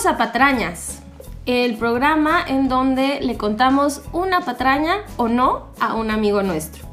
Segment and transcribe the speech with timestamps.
[0.00, 1.02] Bienvenidos a Patrañas,
[1.44, 6.86] el programa en donde le contamos una patraña o no a un amigo nuestro.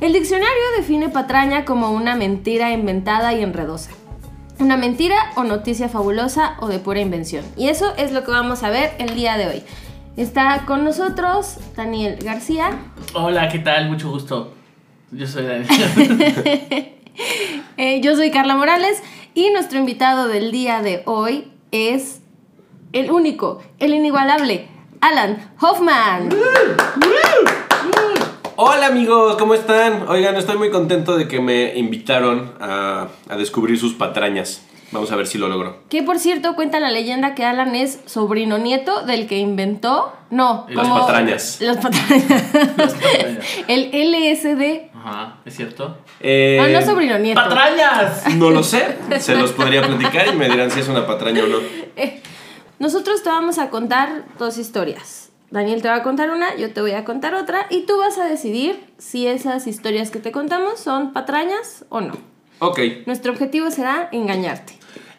[0.00, 3.90] El diccionario define patraña como una mentira inventada y enredosa.
[4.58, 7.44] Una mentira o noticia fabulosa o de pura invención.
[7.58, 9.62] Y eso es lo que vamos a ver el día de hoy.
[10.16, 12.70] Está con nosotros Daniel García.
[13.12, 13.90] Hola, ¿qué tal?
[13.90, 14.54] Mucho gusto.
[15.10, 16.92] Yo soy Daniel.
[17.78, 19.02] Eh, yo soy Carla Morales
[19.34, 22.20] y nuestro invitado del día de hoy es
[22.92, 24.68] el único, el inigualable,
[25.00, 26.30] Alan Hoffman.
[28.56, 30.08] Hola amigos, ¿cómo están?
[30.08, 34.62] Oigan, estoy muy contento de que me invitaron a, a descubrir sus patrañas.
[34.92, 35.80] Vamos a ver si lo logro.
[35.90, 40.64] Que por cierto cuenta la leyenda que Alan es sobrino nieto del que inventó, no,
[40.70, 41.58] Las patrañas.
[41.60, 42.30] Las patrañas.
[42.76, 43.44] Las patrañas.
[43.68, 44.90] el LSD.
[44.94, 45.98] Ajá, ¿es cierto?
[46.20, 47.40] Eh, Ah, no sobrino nieto.
[47.40, 48.26] ¡Patrañas!
[48.36, 51.46] No lo sé, se los podría platicar y me dirán si es una patraña o
[51.48, 51.58] no.
[52.78, 55.30] Nosotros te vamos a contar dos historias.
[55.50, 58.18] Daniel te va a contar una, yo te voy a contar otra y tú vas
[58.18, 62.14] a decidir si esas historias que te contamos son patrañas o no.
[62.58, 64.74] Ok, Nuestro objetivo será engañarte.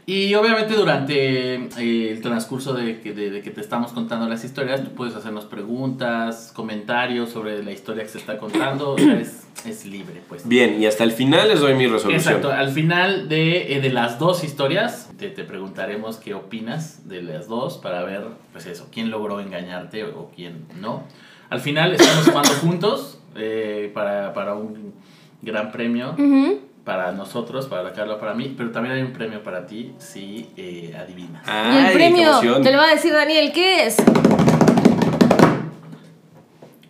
[0.09, 4.45] Y obviamente durante eh, el transcurso de que, de, de que te estamos contando las
[4.45, 8.91] historias, tú puedes hacernos preguntas, comentarios sobre la historia que se está contando.
[8.91, 10.47] O sea, es, es libre, pues.
[10.47, 12.13] bien, y hasta el final les doy mi resolución.
[12.13, 17.21] Exacto, al final de, eh, de las dos historias te, te preguntaremos qué opinas de
[17.21, 21.03] las dos para ver, pues eso, quién logró engañarte o, o quién no.
[21.49, 24.93] Al final estamos jugando juntos eh, para, para un
[25.41, 26.59] gran premio Ujú.
[26.87, 30.47] Para nosotros, para la Carla, para mí, pero también hay un premio para ti si
[30.55, 31.45] eh, adivinas.
[31.45, 32.63] y Ay, el qué premio, emoción.
[32.63, 33.97] te lo va a decir Daniel, ¿qué es?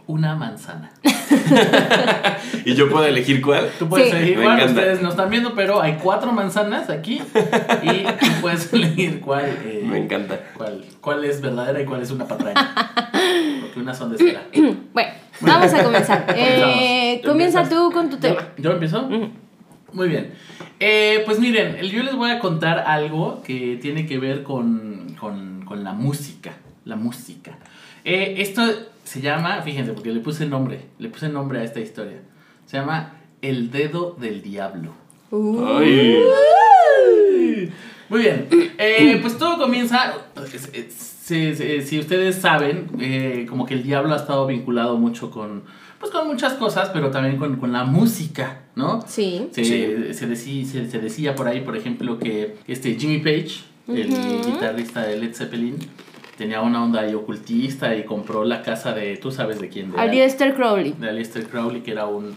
[0.05, 0.91] Una manzana.
[2.63, 3.69] ¿Y yo puedo elegir cuál?
[3.79, 4.15] Tú puedes Sí.
[4.17, 4.79] elegir Me cuál, encanta.
[4.81, 7.19] ustedes no están viendo, pero hay cuatro manzanas aquí
[7.81, 9.45] y tú puedes elegir cuál.
[9.65, 10.39] eh, Me encanta.
[10.55, 12.73] cuál, cuál es verdadera y cuál es una patraña.
[13.63, 14.43] Porque unas son de cera.
[14.93, 15.09] Bueno,
[15.41, 16.25] vamos a comenzar.
[16.37, 18.41] Eh, comienza tú con tu tema.
[18.57, 19.09] ¿Yo, yo empiezo?
[19.93, 20.33] Muy bien.
[20.79, 25.63] Eh, pues miren, yo les voy a contar algo que tiene que ver con, con-
[25.65, 26.53] con la música.
[26.85, 27.57] La música.
[28.05, 28.61] Eh, esto
[29.03, 32.19] se llama, fíjense, porque le puse nombre, le puse nombre a esta historia.
[32.65, 34.91] Se llama El Dedo del Diablo.
[35.31, 36.23] Uh, Ay.
[38.09, 40.13] Muy bien, eh, pues todo comienza,
[40.47, 42.87] si, si- si ustedes saben,
[43.49, 45.63] como que el diablo ha estado vinculado mucho con,
[45.99, 49.01] pues con muchas cosas, pero también con, con la música, ¿no?
[49.07, 49.47] sí.
[49.51, 50.13] Se, Sí.
[50.13, 54.09] se, decía, se, se decía por ahí, por ejemplo, que este Jimmy Page, el
[54.45, 55.77] guitarrista de Led Zeppelin,
[56.37, 59.99] tenía una onda ahí ocultista y compró la casa de, tú sabes de quién, de,
[59.99, 60.93] Aleister Crowley.
[60.99, 62.35] de Aleister Crowley, que era un,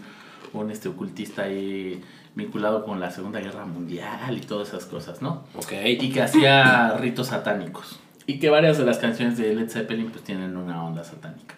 [0.53, 2.01] un este, ocultista ahí
[2.33, 5.43] vinculado con la Segunda Guerra Mundial y todas esas cosas, ¿no?
[5.55, 5.73] Ok.
[5.99, 7.99] Y que hacía ritos satánicos.
[8.25, 11.55] Y que varias de las canciones de Led Zeppelin pues tienen una onda satánica.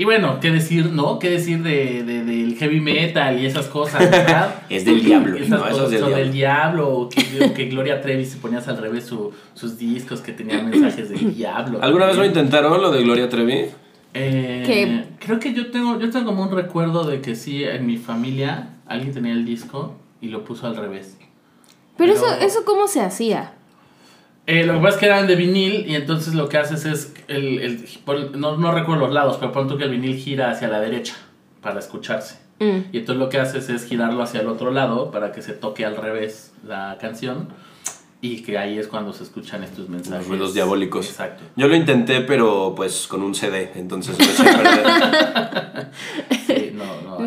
[0.00, 1.18] Y bueno, ¿qué decir, no?
[1.18, 4.54] ¿Qué decir de, de- del heavy metal y esas cosas, verdad?
[4.70, 5.56] Es del diablo, Esas ¿no?
[5.56, 7.08] Eso cosas es del son del diablo.
[7.10, 7.48] diablo.
[7.48, 11.34] o que, Gloria Trevi se ponías al revés su- sus discos que tenían mensajes del
[11.34, 11.80] diablo.
[11.82, 13.66] ¿Alguna vez lo intentaron, lo de Gloria Trevi?
[14.14, 15.04] Eh, ¿Qué?
[15.18, 18.68] Creo que yo tengo, yo tengo como un recuerdo de que sí, en mi familia
[18.86, 21.18] alguien tenía el disco y lo puso al revés.
[21.96, 23.52] Pero Pero- eso, eso cómo se hacía.
[24.50, 27.12] Eh, lo que pasa es que eran de vinil y entonces lo que haces es,
[27.28, 27.84] el, el-
[28.40, 31.14] no, no recuerdo los lados, pero pon que el vinil gira hacia la derecha
[31.60, 32.38] para escucharse.
[32.58, 32.78] Mm.
[32.90, 35.84] Y entonces lo que haces es girarlo hacia el otro lado para que se toque
[35.84, 37.50] al revés la canción
[38.22, 40.20] y que ahí es cuando se escuchan estos mensajes.
[40.20, 41.06] Los ruidos diabólicos.
[41.08, 41.44] Exacto.
[41.54, 45.88] Yo lo intenté, pero pues con un CD, entonces me eché a perder.
[46.46, 46.67] Sí,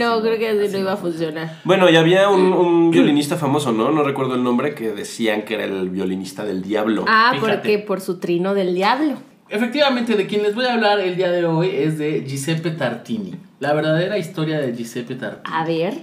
[0.02, 1.60] no, creo que así no iba a funcionar.
[1.64, 3.92] Bueno, y había un, un violinista famoso, ¿no?
[3.92, 7.06] No recuerdo el nombre, que decían que era el violinista del diablo.
[7.08, 7.54] Ah, Fíjate.
[7.54, 9.18] porque por su trino del diablo.
[9.52, 13.34] Efectivamente, de quien les voy a hablar el día de hoy es de Giuseppe Tartini.
[13.60, 15.54] La verdadera historia de Giuseppe Tartini.
[15.54, 15.94] A ver.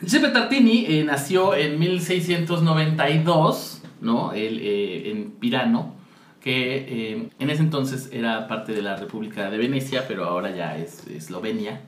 [0.00, 4.32] Giuseppe Tartini eh, nació en 1692, ¿no?
[4.32, 5.94] Él, eh, en Pirano,
[6.40, 10.78] que eh, en ese entonces era parte de la República de Venecia, pero ahora ya
[10.78, 11.82] es Eslovenia.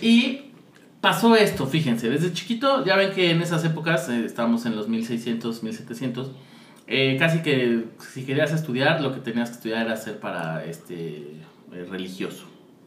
[0.00, 0.43] Y
[1.04, 4.88] pasó esto, fíjense, desde chiquito, ya ven que en esas épocas, eh, estábamos en los
[4.88, 6.30] 1600, 1700,
[6.86, 10.96] eh, casi que si querías estudiar, lo que tenías que estudiar era ser para este
[11.72, 12.46] eh, religioso.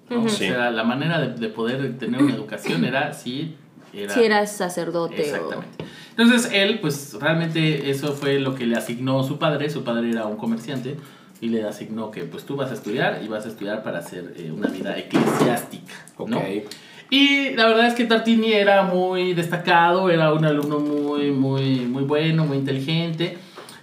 [0.10, 0.24] ¿no?
[0.24, 3.56] O sea, la manera de, de poder tener una educación era si
[3.94, 4.12] era...
[4.12, 5.86] Si eras sacerdote Exactamente.
[6.18, 9.70] Entonces él, pues realmente eso fue lo que le asignó su padre.
[9.70, 10.98] Su padre era un comerciante
[11.40, 14.34] y le asignó que pues tú vas a estudiar y vas a estudiar para hacer
[14.38, 15.94] eh, una vida eclesiástica.
[16.18, 16.30] Ok.
[16.30, 16.42] ¿no?
[17.10, 22.04] Y la verdad es que Tartini era muy destacado, era un alumno muy, muy, muy
[22.04, 23.38] bueno, muy inteligente.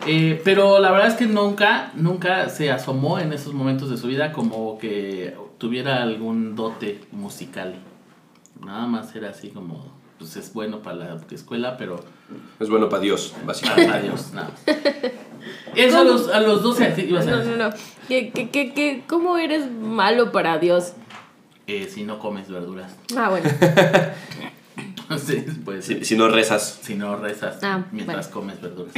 [0.06, 4.06] Eh, pero la verdad es que nunca, nunca se asomó en esos momentos de su
[4.08, 7.76] vida como que tuviera algún dote musical.
[8.62, 9.86] Nada más era así como,
[10.18, 12.00] pues es bueno para la escuela, pero
[12.60, 13.90] Es bueno para Dios, básicamente.
[13.90, 14.50] para Dios, nada.
[15.74, 17.56] Eso a los, a los 12 así ibas a No, decir.
[17.56, 17.74] no, no.
[18.08, 20.92] ¿Qué, qué, qué, qué- ¿Cómo eres malo para Dios?
[21.66, 22.94] Eh, si no comes verduras.
[23.16, 23.48] Ah, bueno.
[25.18, 26.78] sí, pues Si, si no rezas.
[26.82, 28.92] si no rezas Ah, mientras comes verduras.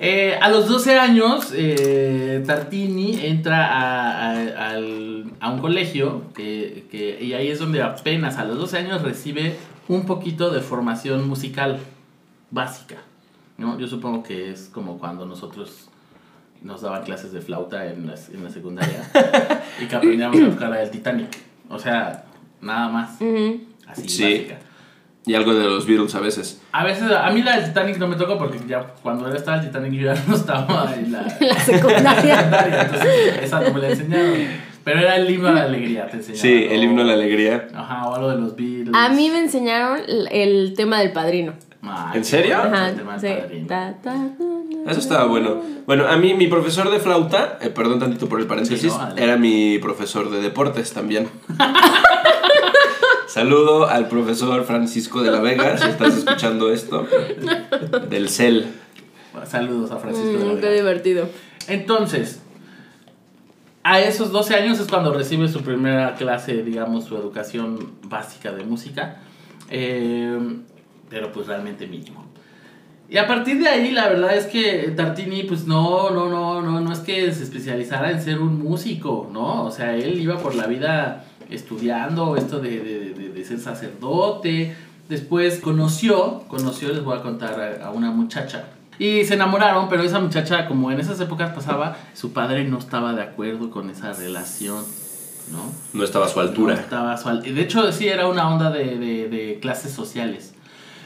[0.00, 6.86] Eh, a los 12 años, eh, Tartini entra a, a- al- a un colegio que,
[6.90, 9.56] que- y ahí es donde apenas a los 12 años recibe
[9.86, 11.78] un poquito de formación musical
[12.50, 12.96] básica.
[13.56, 13.78] ¿no?
[13.78, 15.88] Yo supongo que es como cuando nosotros
[16.60, 19.08] nos daban clases de flauta en la, en la secundaria
[19.80, 21.28] y que aprendíamos a tocar el Titanic.
[21.68, 22.24] O sea,
[22.60, 23.20] nada más.
[23.20, 23.60] Ujú.
[23.86, 24.22] Así, Sí.
[24.22, 24.58] básica.
[25.26, 26.60] Y algo de los Beatles a veces.
[26.72, 29.56] A veces, a mí la del Titanic no me tocó porque ya cuando era estaba
[29.58, 32.82] el Titanic yo ya no estaba en la, La secundaria.
[32.82, 34.34] entonces esa no me la enseñaron.
[34.84, 36.42] Pero era el himno a la alegría, te enseñaban.
[36.42, 37.68] Sí, el himno a la alegría.
[37.74, 38.90] Ajá, o algo de los Beatles.
[38.92, 39.98] A mí me enseñaron
[40.30, 41.54] el tema del padrino.
[41.86, 42.56] Ay, ¿En serio?
[42.58, 43.26] Ajá, sí.
[43.26, 43.66] padrino.
[43.66, 44.28] Ta, ta, ta,
[44.84, 44.90] ta.
[44.90, 45.60] Eso estaba bueno.
[45.86, 49.04] Bueno, a mí mi profesor de flauta, eh, perdón tantito por el paréntesis, Sí, no,
[49.04, 49.22] dale.
[49.22, 51.28] era mi profesor de deportes también.
[53.26, 57.06] Saludo al profesor Francisco de la Vega, si estás escuchando esto,
[58.08, 58.66] del CEL.
[59.46, 60.74] Saludos a Francisco de la Mm, qué Vega.
[60.74, 61.28] divertido.
[61.66, 62.40] Entonces,
[63.82, 68.64] a esos 12 años es cuando recibe su primera clase, digamos, su educación básica de
[68.64, 69.18] música.
[69.70, 70.38] eh,
[71.08, 72.24] pero pues realmente mínimo.
[73.08, 76.80] Y a partir de ahí, la verdad es que Tartini, pues no, no, no, no,
[76.80, 79.64] no es que se especializara en ser un músico, ¿no?
[79.64, 84.74] O sea, él iba por la vida estudiando esto de, de- de- de ser sacerdote.
[85.08, 88.64] Después conoció, conoció, les voy a contar a, a una muchacha.
[88.98, 93.12] Y se enamoraron, pero esa muchacha, como en esas épocas pasaba, su padre no estaba
[93.12, 94.82] de acuerdo con esa relación,
[95.52, 95.58] ¿no?
[95.92, 96.74] No estaba a su No altura.
[96.74, 100.53] estaba su al- De hecho, sí era una onda de, de- de clases sociales.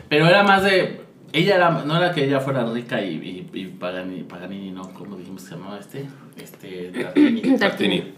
[0.08, 1.00] Pero era más de.
[1.32, 1.70] Ella era.
[1.84, 3.14] No era que ella fuera rica y,
[3.52, 4.82] y, y Pagani- Paganini, no.
[4.94, 6.06] ¿Cómo dijimos que se llamaba este?
[6.36, 6.90] Este.
[7.02, 7.40] Tartini.
[7.58, 8.14] Tartini.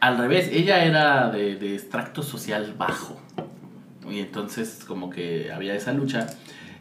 [0.00, 3.18] Al revés, ella era de, de extracto social bajo.
[4.10, 6.26] Y entonces, como que había esa lucha.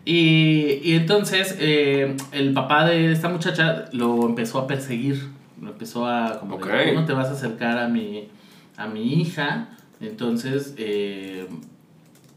[0.04, 5.30] Y, y entonces, eh, el papá de esta muchacha lo empezó a perseguir.
[5.62, 6.70] Lo empezó a, como, de, Ok.
[6.90, 8.28] "Tú no te vas a acercar a mi,
[8.76, 9.70] a mi hija.
[10.02, 11.48] Entonces, eh,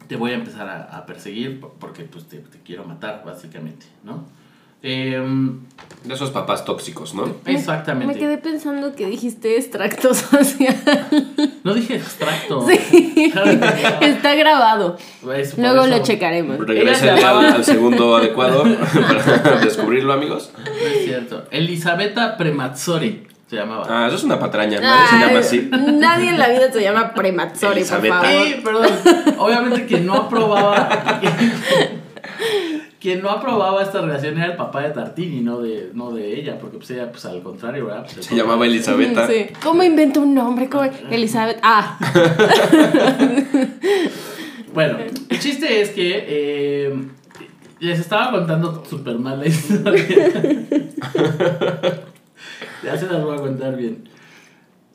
[0.09, 3.87] te voy a empezar a, a perseguir por- porque pues, te, te quiero matar, básicamente,
[4.05, 4.25] ¿no?
[4.83, 5.61] Em,
[6.05, 7.35] De esos papás tóxicos, ¿no?
[7.47, 8.13] exactamente.
[8.13, 10.77] Me quedé pensando que dijiste extracto social.
[11.65, 12.65] No dije extracto.
[12.69, 13.33] Sí.
[14.03, 14.97] Está grabado.
[15.57, 16.59] Luego lo checaremos.
[16.59, 18.65] Regresen al, segundo adecuado
[19.43, 20.53] para descubrirlo, amigos.
[20.59, 21.45] No es cierto.
[21.51, 23.87] Elisabetta Premazzori se llamaba.
[23.89, 25.71] Ah, eso es una patraña, nadie se Ay, llama así.
[26.01, 28.11] Nadie en la vida se llama premazzori, por Elizabeth.
[28.13, 28.29] favor.
[28.47, 28.87] Sí, perdón.
[29.39, 31.21] Obviamente quien no aprobaba.
[33.01, 36.59] quien no aprobaba esta relación era el papá de Tartini, no de, no de ella,
[36.59, 38.05] porque pues ella, pues al contrario, ¿verdad?
[38.13, 39.29] Pues, Se llamaba Elisabetta.
[39.29, 39.47] Sí.
[39.63, 40.69] ¿Cómo invento un nombre?
[40.69, 40.85] ¿Cómo?
[41.11, 41.59] Elizabeth.
[41.63, 41.99] Ah,
[44.75, 44.99] Bueno,
[45.31, 46.95] el chiste es que eh,
[47.81, 50.05] les estaba contando súper mal la historia.
[52.85, 54.09] ya se las voy a contar bien.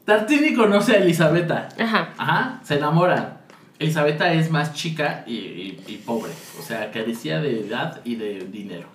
[0.05, 1.69] Tartini conoce a Elisabetta.
[1.79, 2.09] ajá.
[2.17, 3.37] Ajá, se enamoran.
[3.79, 6.31] Elisabetta es más chica y, y- y pobre.
[6.59, 8.87] O sea, carecía de edad y de dinero.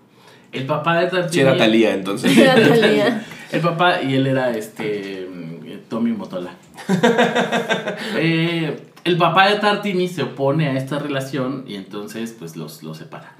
[0.53, 1.33] El papá de Tartini.
[1.33, 2.37] Sí, era Talía, entonces.
[2.37, 3.25] Era Thalía.
[3.53, 5.29] El papá y él era este.
[5.31, 6.51] mm, Tommy Motola.
[8.17, 12.99] Eh, el papá de Tartini se opone a esta relación y entonces, pues los, los
[12.99, 13.35] separa.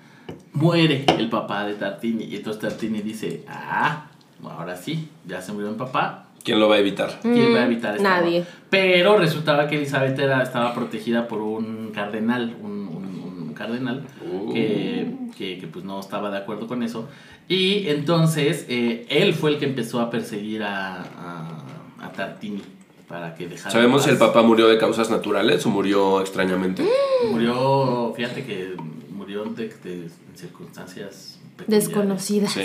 [0.53, 4.07] Muere el papá de Tartini y entonces Tartini dice: Ah,
[4.45, 7.19] ahora sí, ya se murió mi papá, ¿Quién lo va a evitar?
[7.23, 8.39] ¿Quién va a Mm, evitar esta nadie.
[8.41, 8.51] boda?
[8.71, 14.53] Pero resultaba que Elizabeth era, estaba protegida por un cardenal, un, un- un cardenal Uh.
[14.53, 17.09] que, que, que, pues no estaba de acuerdo con eso.
[17.49, 21.63] Y entonces eh, él fue el que empezó a perseguir a, a,
[22.01, 22.63] a Tartini
[23.09, 23.71] para que dejara.
[23.73, 26.87] ¿Sabemos si el papá murió de causas naturales o murió extrañamente?
[27.29, 28.77] Murió, fíjate que
[29.11, 31.89] murió de, de circunstancias peculiares.
[31.89, 32.47] Desconocida.
[32.49, 32.61] Sí.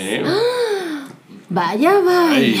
[1.52, 2.30] Vaya, vaya.
[2.32, 2.60] Ay,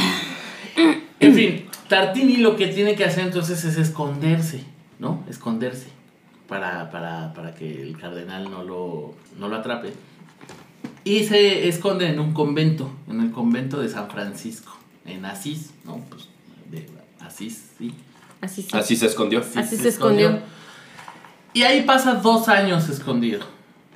[1.18, 4.64] En fin, Tartini lo que tiene que hacer entonces es esconderse,
[4.98, 5.24] ¿no?
[5.30, 5.86] Esconderse
[6.46, 9.94] para, para, para que el cardenal no lo, no lo atrape.
[11.04, 15.96] Y se esconde en un convento, en el convento de San Francisco, en Asís, ¿no?
[16.10, 16.28] Pues
[16.70, 16.86] de
[17.20, 17.94] Asís, sí.
[18.42, 18.68] Así sí.
[18.72, 19.42] Así se escondió.
[19.56, 20.38] Así se escondió.
[21.54, 23.40] Y ahí pasa dos años escondido.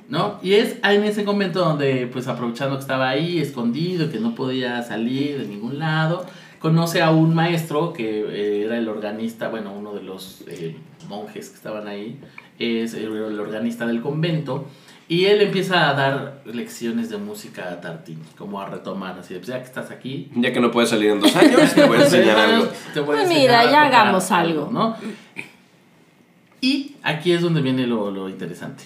[0.09, 0.39] ¿No?
[0.41, 4.81] Y es en ese convento donde, pues aprovechando que estaba ahí, escondido, que no podía
[4.83, 6.25] salir de ningún lado,
[6.59, 10.75] conoce a un maestro que eh, era el organista, bueno, uno de los eh,
[11.09, 12.19] monjes que estaban ahí,
[12.59, 14.65] es el, el organista del convento.
[15.09, 19.39] Y él empieza a dar lecciones de música a Tartini, como a retomar, así de,
[19.39, 21.97] pues ya que estás aquí, Ya que no puedes salir en dos años, te voy
[21.97, 22.67] a enseñar algo.
[22.93, 24.69] te voy a Pues enseñar mira, ya hagamos algo.
[24.69, 24.97] ¿no?
[26.59, 28.83] Y aquí es donde viene lo, lo interesante.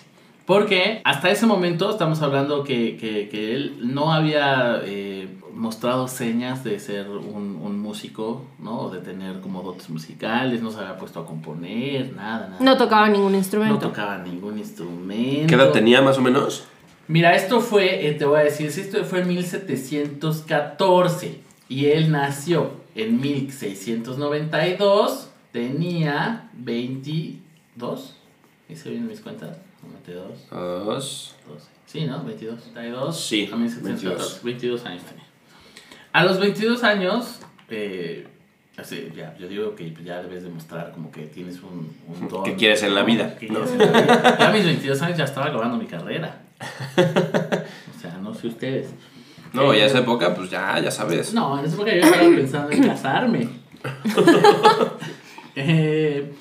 [0.52, 6.66] Porque hasta ese momento estamos hablando que, que, que él no había eh, mostrado señas
[6.66, 8.82] de ser un, un músico, ¿no?
[8.82, 12.58] O de tener como dotes musicales, no se había puesto a componer, nada, nada.
[12.60, 13.80] No tocaba ningún No instrumento.
[13.80, 15.48] tocaba ningún instrumento.
[15.48, 16.66] ¿Qué edad tenía más o menos?
[17.08, 21.40] Mira, esto fue, eh, te voy a decir, esto fue en 1714
[21.70, 28.18] y él nació en 1692, tenía 22,
[28.68, 29.56] ¿hice bien mis cuentas?
[29.84, 30.50] 22,
[30.86, 31.36] Dos.
[31.48, 31.66] 12.
[31.86, 32.24] Sí, ¿no?
[32.24, 33.20] 22, 22.
[33.20, 35.26] Sí, a 1714, 22 años tenía.
[36.14, 38.28] A los 22 años, eh,
[38.78, 42.44] así, ya, yo digo que ya debes demostrar como que tienes un, un don.
[42.44, 43.36] ¿Qué quieres en la vida?
[43.38, 43.62] ¿Qué ¿no?
[43.62, 44.38] quieres en la vida?
[44.40, 46.42] Ya a mis 22 años ya estaba acabando mi carrera.
[47.96, 48.90] O sea, no sé ustedes.
[49.54, 51.34] No, Eh, ya esa época, pues ya, ya sabes.
[51.36, 53.50] No, en esa época yo estaba pensando en casarme.
[55.56, 56.32] Eh,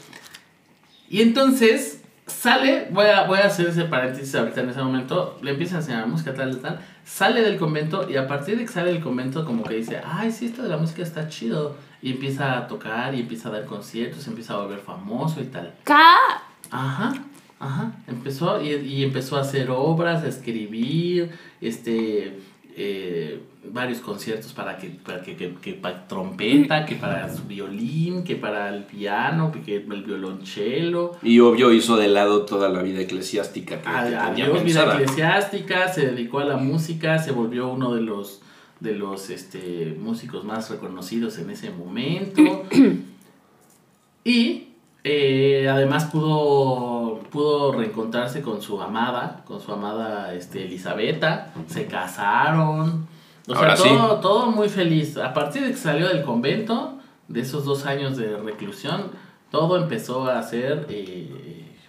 [1.09, 2.00] y entonces
[2.31, 5.79] sale, voy a, voy a hacer ese paréntesis ahorita en ese momento, le empieza a
[5.81, 9.45] enseñar música tal, tal, sale del convento y a partir de que sale del convento
[9.45, 11.77] como que dice, ay, sí, esto de la música está chido.
[12.03, 15.75] Y empieza a tocar y empieza a dar conciertos, empieza a volver famoso y tal.
[15.85, 17.13] Ca- Ajá,
[17.59, 17.93] ajá.
[18.07, 22.39] Empezó y, y empezó a hacer obras, a escribir, este,
[22.77, 28.37] eh, varios conciertos para que, para que, que, que para trompeta, que para violín, que
[28.37, 31.17] para el piano, que, que el violonchelo.
[31.23, 34.95] Y obvio hizo de lado toda la vida eclesiástica que, que A- tenía Adiós, vida
[34.95, 38.43] eclesiástica, se dedicó a la música, se volvió uno de los
[38.81, 42.65] de los este, músicos más reconocidos en ese momento.
[44.25, 44.69] y
[45.05, 53.07] eh, además pudo, pudo reencontrarse con su amada, con su amada este, Elisabetta, se casaron.
[53.51, 53.89] O sea, Ahora sí.
[53.89, 55.17] todo, todo muy feliz.
[55.17, 59.11] A partir de que salió del convento, de esos dos años de reclusión,
[59.51, 61.29] todo empezó a ser eh,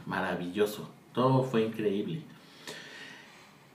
[0.05, 0.89] maravilloso.
[1.13, 2.21] Todo fue increíble.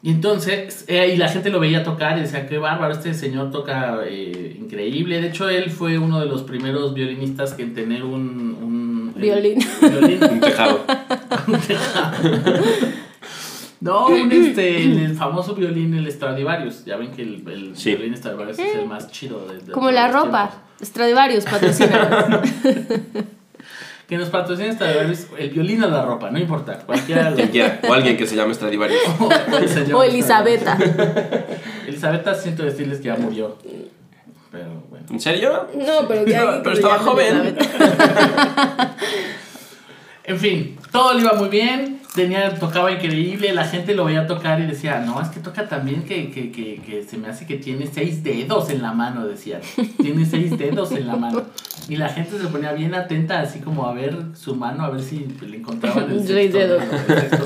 [0.02, 3.50] Y entonces, eh, y la gente lo veía tocar y decía, qué bárbaro, este señor
[3.50, 5.20] toca eh, increíble.
[5.20, 8.56] De hecho, él fue uno de los primeros violinistas que en tener un...
[8.62, 9.58] un el- Violín.
[9.80, 10.24] violín.
[10.24, 10.80] Un tejado.
[13.80, 16.84] No, un este, el famoso violín, el Stradivarius.
[16.86, 17.94] Ya ven que el, el Sí.
[17.94, 20.48] violín Stradivarius es el más chido de, de Como la ropa.
[20.50, 20.88] tiempos.
[20.88, 22.42] Stradivarius patrocina.
[24.08, 26.78] Que nos patrocina Stradivarius, el violín o la ropa, no importa.
[26.86, 27.34] Cualquiera.
[27.88, 29.00] O alguien que se llame Stradivarius.
[29.92, 30.78] o Elisabetta.
[31.88, 33.58] Elisabetta siento decirles que ya murió.
[34.52, 35.06] Pero bueno.
[35.10, 35.66] ¿En serio?
[35.74, 37.56] No, pero que que pero estaba joven.
[40.24, 44.60] En fin, todo le iba muy bien, tenía, tocaba increíble, la gente lo veía tocar
[44.60, 47.56] y decía, no, es que toca también que, que, que, que se me hace que
[47.56, 49.60] tiene seis dedos en la mano, decían.
[50.02, 51.44] Tiene seis dedos en la mano.
[51.88, 55.02] Y la gente se ponía bien atenta, así como a ver su mano, a ver
[55.02, 56.82] si le encontraban el Seis dedos.
[56.82, 57.44] el sexto.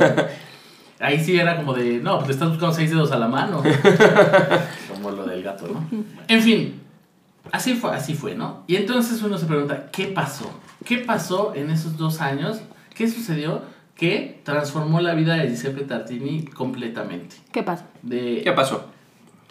[1.01, 3.63] Ahí sí era como de, no, pues te estás buscando seis dedos a la mano.
[4.93, 5.87] Como lo del gato, ¿no?
[6.29, 6.79] En fin,
[7.53, 8.65] así fue, así fue, ¿no?
[8.67, 10.51] Y entonces uno se pregunta, ¿qué pasó?
[10.85, 12.61] ¿Qué pasó en esos dos años?
[12.95, 13.63] ¿Qué sucedió?
[14.01, 17.37] Que transformó la vida de Giuseppe Tartini completamente.
[17.53, 17.85] ¿Qué pasó?
[18.01, 18.87] De, ¿Qué pasó?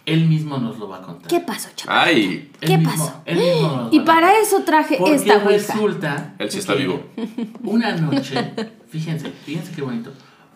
[0.08, 1.28] Él mismo nos lo va a contar.
[1.30, 2.00] ¿Qué pasó, chaval?
[2.08, 3.22] Ay, Él ¿Qué mismo- pasó?
[3.28, 5.50] él mismo nos lo Y va a para eso traje Porque esta ouija.
[5.50, 7.00] resulta Él sí está vivo.
[7.64, 8.54] Una noche,
[8.90, 10.12] fíjense, fíjense qué bonito.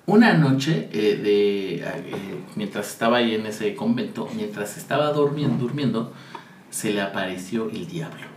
[0.08, 6.12] Una noche, eh, de, eh, mientras estaba ahí en ese convento, mientras estaba durmiendo, durmiendo,
[6.72, 8.33] se le apareció el diablo.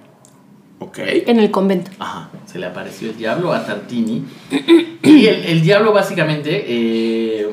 [0.79, 0.99] Ok.
[1.27, 1.91] En el convento.
[1.99, 4.25] Ajá, se le apareció el diablo a Tartini.
[5.03, 7.49] Y el, el diablo básicamente eh,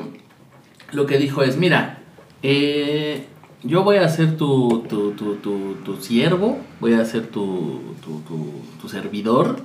[0.90, 2.00] lo que dijo es, mira,
[2.42, 3.26] eh,
[3.62, 8.20] yo voy a ser tu, tu, tu, tu, tu siervo, voy a ser tu, tu,
[8.22, 9.56] tu, tu servidor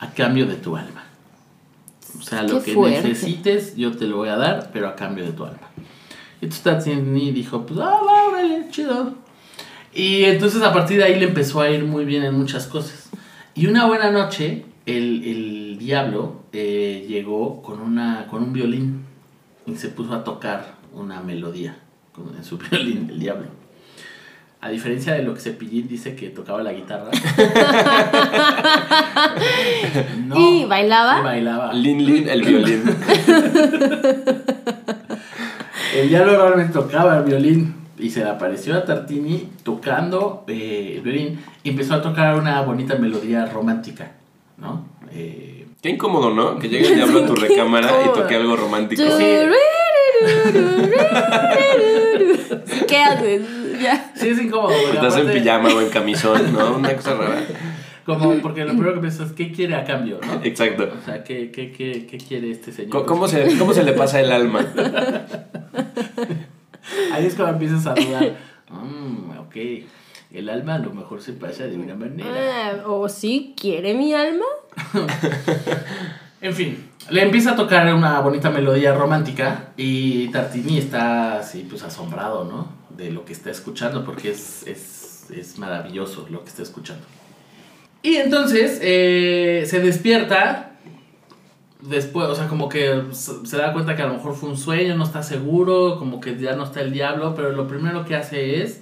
[0.00, 1.04] a cambio de tu alma.
[2.18, 3.08] O sea, lo que fuerte.
[3.08, 5.70] necesites yo te lo voy a dar, pero a cambio de tu alma.
[6.40, 9.14] Y entonces Tartini dijo, pues, ah, va, órale, chido.
[9.94, 13.08] Y entonces a partir de ahí le empezó a ir muy bien en muchas cosas.
[13.54, 19.04] Y una buena noche, el, el diablo eh, llegó con, una, con un violín
[19.66, 21.76] y se puso a tocar una melodía
[22.12, 23.46] con- en su violín, el diablo.
[24.60, 27.10] A diferencia de lo que Cepillín dice que tocaba la guitarra.
[30.26, 31.20] no, ¿Y bailaba?
[31.20, 31.72] y bailaba.
[31.74, 32.82] Lin Lin, el violín.
[35.94, 41.02] El diablo realmente tocaba el violín y se le apareció a Tartini tocando eh, el
[41.02, 44.12] violín y empezó a tocar una bonita melodía romántica,
[44.58, 44.84] ¿no?
[45.12, 46.58] Eh, Qué incómodo, ¿no?
[46.58, 49.02] Que llegue el diablo a tu recámara y toque algo romántico.
[52.88, 53.42] ¿Qué haces?
[53.82, 54.12] Ya.
[54.14, 54.72] sí, es incómodo.
[54.72, 56.76] Estás en pijama o en camisón, ¿no?
[56.76, 57.42] Una cosa rara.
[58.06, 60.40] Como, porque lo primero que piensas es, ¿qué quiere a cambio, no?
[60.42, 60.90] Exacto.
[61.00, 62.90] O sea, ¿qué, qué, qué, qué quiere este señor?
[62.90, 64.66] ¿Cómo, cómo se, ¿Cómo se le pasa el alma?
[67.12, 68.36] Ahí es cuando empiezas a dudar.
[68.70, 69.56] Mm, ok,
[70.32, 72.72] el alma a lo mejor se pasa de una manera.
[72.72, 74.46] Ah, ¿O sí quiere mi alma?
[76.44, 81.82] En fin, le empieza a tocar una bonita melodía romántica y Tartini está así, pues
[81.82, 82.68] asombrado, ¿no?
[82.94, 87.02] De lo que está escuchando, porque es, es, es maravilloso lo que está escuchando.
[88.02, 90.73] Y entonces eh, se despierta
[91.88, 94.96] después, o sea, como que se da cuenta que a lo mejor fue un sueño,
[94.96, 98.62] no está seguro, como que ya no está el diablo, pero lo primero que hace
[98.62, 98.80] es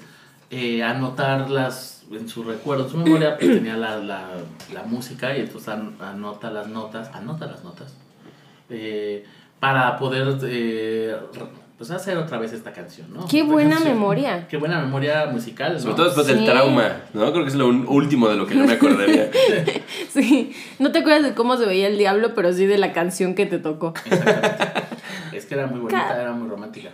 [0.50, 4.28] eh, anotar las, en su recuerdo, en su memoria, pues tenía la, la,
[4.72, 7.94] la música y entonces an- anota las notas, anota las notas,
[8.70, 9.24] eh,
[9.60, 11.16] para poder eh,
[11.88, 13.26] pues hacer otra vez esta canción, ¿no?
[13.26, 13.94] Qué Esta buena canción.
[13.94, 14.46] memoria.
[14.48, 15.80] Qué buena memoria musical, ¿no?
[15.80, 16.34] Sobre todo después Sí.
[16.34, 17.32] del trauma, ¿no?
[17.32, 19.30] Creo que es lo último de lo que yo me acordaría.
[20.12, 20.52] Sí.
[20.78, 23.46] No te acuerdas de cómo se veía el diablo, pero sí de la canción que
[23.46, 23.94] te tocó.
[24.04, 24.64] Exactamente.
[25.32, 26.90] es que era muy bonita, Ca- era muy romántica.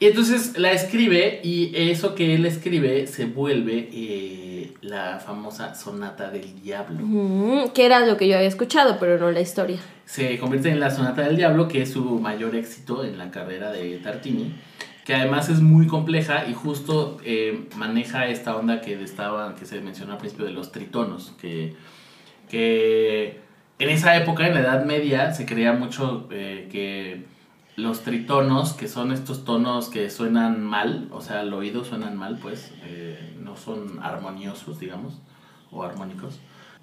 [0.00, 6.30] Y entonces la escribe y eso que él escribe se vuelve eh, la famosa sonata
[6.30, 7.00] del diablo.
[7.02, 9.76] Mm, que era lo que yo había escuchado, pero no la historia.
[10.06, 13.72] Se convierte en la sonata del diablo, que es su mayor éxito en la carrera
[13.72, 14.54] de Tartini,
[15.04, 19.82] que además es muy compleja y justo eh, maneja esta onda que, estaba, que se
[19.82, 21.74] mencionó al principio de los tritonos, que,
[22.48, 23.38] que
[23.78, 27.26] en esa época, en la Edad Media, se creía mucho eh, que
[27.82, 32.38] los tritonos, que son estos tonos que suenan mal, o sea, al oído suenan mal,
[32.40, 35.14] pues, eh, no son armoniosos, digamos,
[35.70, 36.38] o armónicos,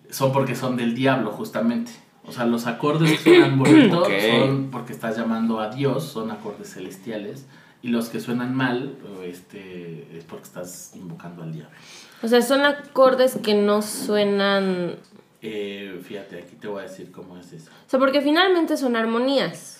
[0.09, 1.91] son porque son del diablo, justamente.
[2.25, 4.13] O sea, los acordes que suenan bonitos Ok.
[4.29, 7.45] son porque estás llamando a Dios, son acordes celestiales,
[7.81, 11.75] y los que suenan mal, este, es porque estás invocando al diablo.
[12.23, 14.95] O sea, son acordes que no suenan.
[15.43, 17.69] Eh, fíjate, aquí te voy a decir cómo es eso.
[17.69, 19.76] O sea, porque finalmente son armonías,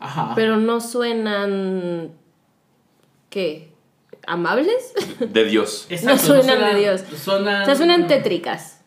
[0.00, 0.32] Ajá.
[0.34, 2.10] pero no suenan.
[3.28, 3.70] ¿Qué?
[4.26, 4.92] ¿Amables?
[5.20, 5.86] De Dios.
[6.04, 7.02] No suenan de Dios.
[7.22, 8.80] Suenan, O sea, suenan tétricas.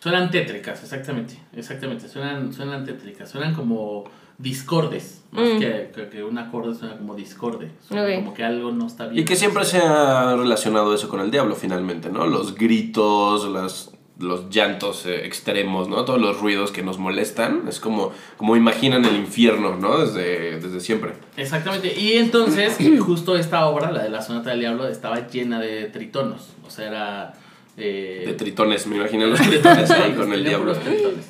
[0.00, 1.38] Suenan tétricas, exactamente.
[1.54, 2.08] Exactamente.
[2.08, 3.28] Suenan, suenan tétricas.
[3.30, 4.04] Suenan como
[4.38, 5.22] discordes.
[5.32, 5.58] Más Mm.
[5.60, 7.70] que, que, que un acorde suena como discorde.
[7.86, 9.22] Suena como que algo no está bien.
[9.22, 12.26] Y que siempre se ha relacionado eso con el diablo, finalmente, ¿no?
[12.26, 13.89] Los gritos, las,
[14.20, 16.04] los llantos eh, extremos, ¿no?
[16.04, 17.62] Todos los ruidos que nos molestan.
[17.68, 19.98] Es como, como imaginan el infierno, ¿no?
[19.98, 21.12] Desde, desde siempre.
[21.36, 21.98] Exactamente.
[21.98, 26.50] Y entonces, justo esta obra, la de la Sonata del Diablo, estaba llena de tritonos.
[26.66, 27.32] O sea, era.
[27.76, 30.72] eh, De tritones, me imagino los tritones ahí con el diablo.
[30.74, 31.24] puros tritones.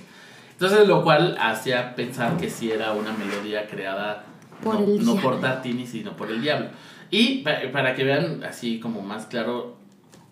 [0.53, 4.25] Entonces, lo cual hacía pensar que sí era una melodía creada
[4.63, 6.67] Por no, el no por Tartini, sino por el diablo.
[7.11, 9.77] Y pa- para que vean así como más claro,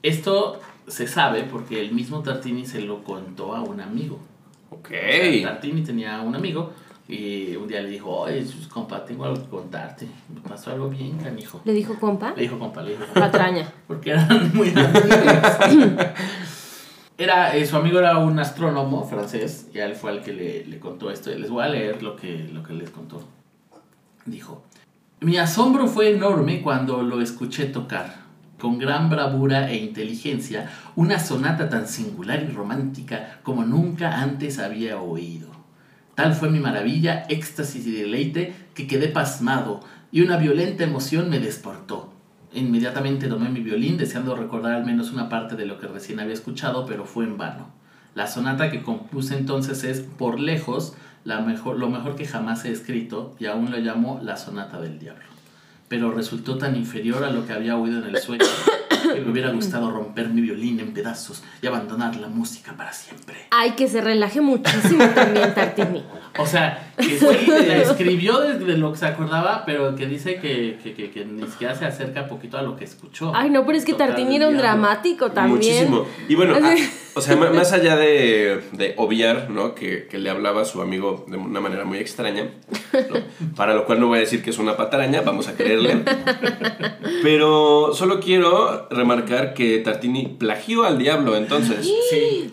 [0.02, 4.18] esto se sabe porque el mismo Tartini se lo contó a un amigo.
[4.70, 4.90] Ok.
[4.90, 6.72] O sea, Tartini tenía un amigo
[7.08, 10.06] y un día le dijo, oye, compa, tengo algo que contarte.
[10.34, 11.60] Me pasó algo bien, canijo.
[11.64, 12.32] Le dijo compa.
[12.36, 13.20] Le dijo compa, le dijo compa.
[13.20, 13.72] Patraña.
[13.86, 16.06] Porque eran muy amigos.
[17.16, 20.78] Era, eh, su amigo era un astrónomo francés y él fue al que le, le
[20.78, 21.30] contó esto.
[21.30, 23.20] Les voy a leer lo que, lo que les contó.
[24.24, 24.62] Dijo,
[25.20, 28.27] mi asombro fue enorme cuando lo escuché tocar,
[28.58, 35.00] con gran bravura e inteligencia, una sonata tan singular y romántica como nunca antes había
[35.00, 35.48] oído.
[36.14, 41.38] Tal fue mi maravilla, éxtasis y deleite que quedé pasmado y una violenta emoción me
[41.38, 42.12] desportó.
[42.52, 46.34] Inmediatamente tomé mi violín deseando recordar al menos una parte de lo que recién había
[46.34, 47.68] escuchado, pero fue en vano.
[48.14, 52.72] La sonata que compuse entonces es, por lejos, la mejor, lo mejor que jamás he
[52.72, 55.37] escrito y aún lo llamo la sonata del diablo.
[55.88, 58.44] Pero resultó tan inferior a lo que había oído en el sueño
[59.02, 63.36] que me hubiera gustado romper mi violín en pedazos y abandonar la música para siempre.
[63.50, 66.04] Ay, que se relaje muchísimo también Tartini.
[66.38, 67.26] O sea, que sí,
[67.66, 71.46] la escribió desde lo que se acordaba, pero que dice que, que, que, que ni
[71.48, 73.32] siquiera se acerca poquito a lo que escuchó.
[73.34, 75.90] Ay, no, pero es que Tartini era un dramático también.
[75.90, 76.06] Muchísimo.
[76.28, 76.54] Y bueno,
[77.14, 79.74] o sea, más allá de, de obviar, ¿no?
[79.74, 82.50] Que, que le hablaba a su amigo de una manera muy extraña,
[82.92, 83.16] ¿no?
[83.56, 86.04] para lo cual no voy a decir que es una patraña, vamos a creerle.
[87.22, 91.88] Pero solo quiero remarcar que Tartini plagió al diablo, entonces.
[92.10, 92.52] Sí,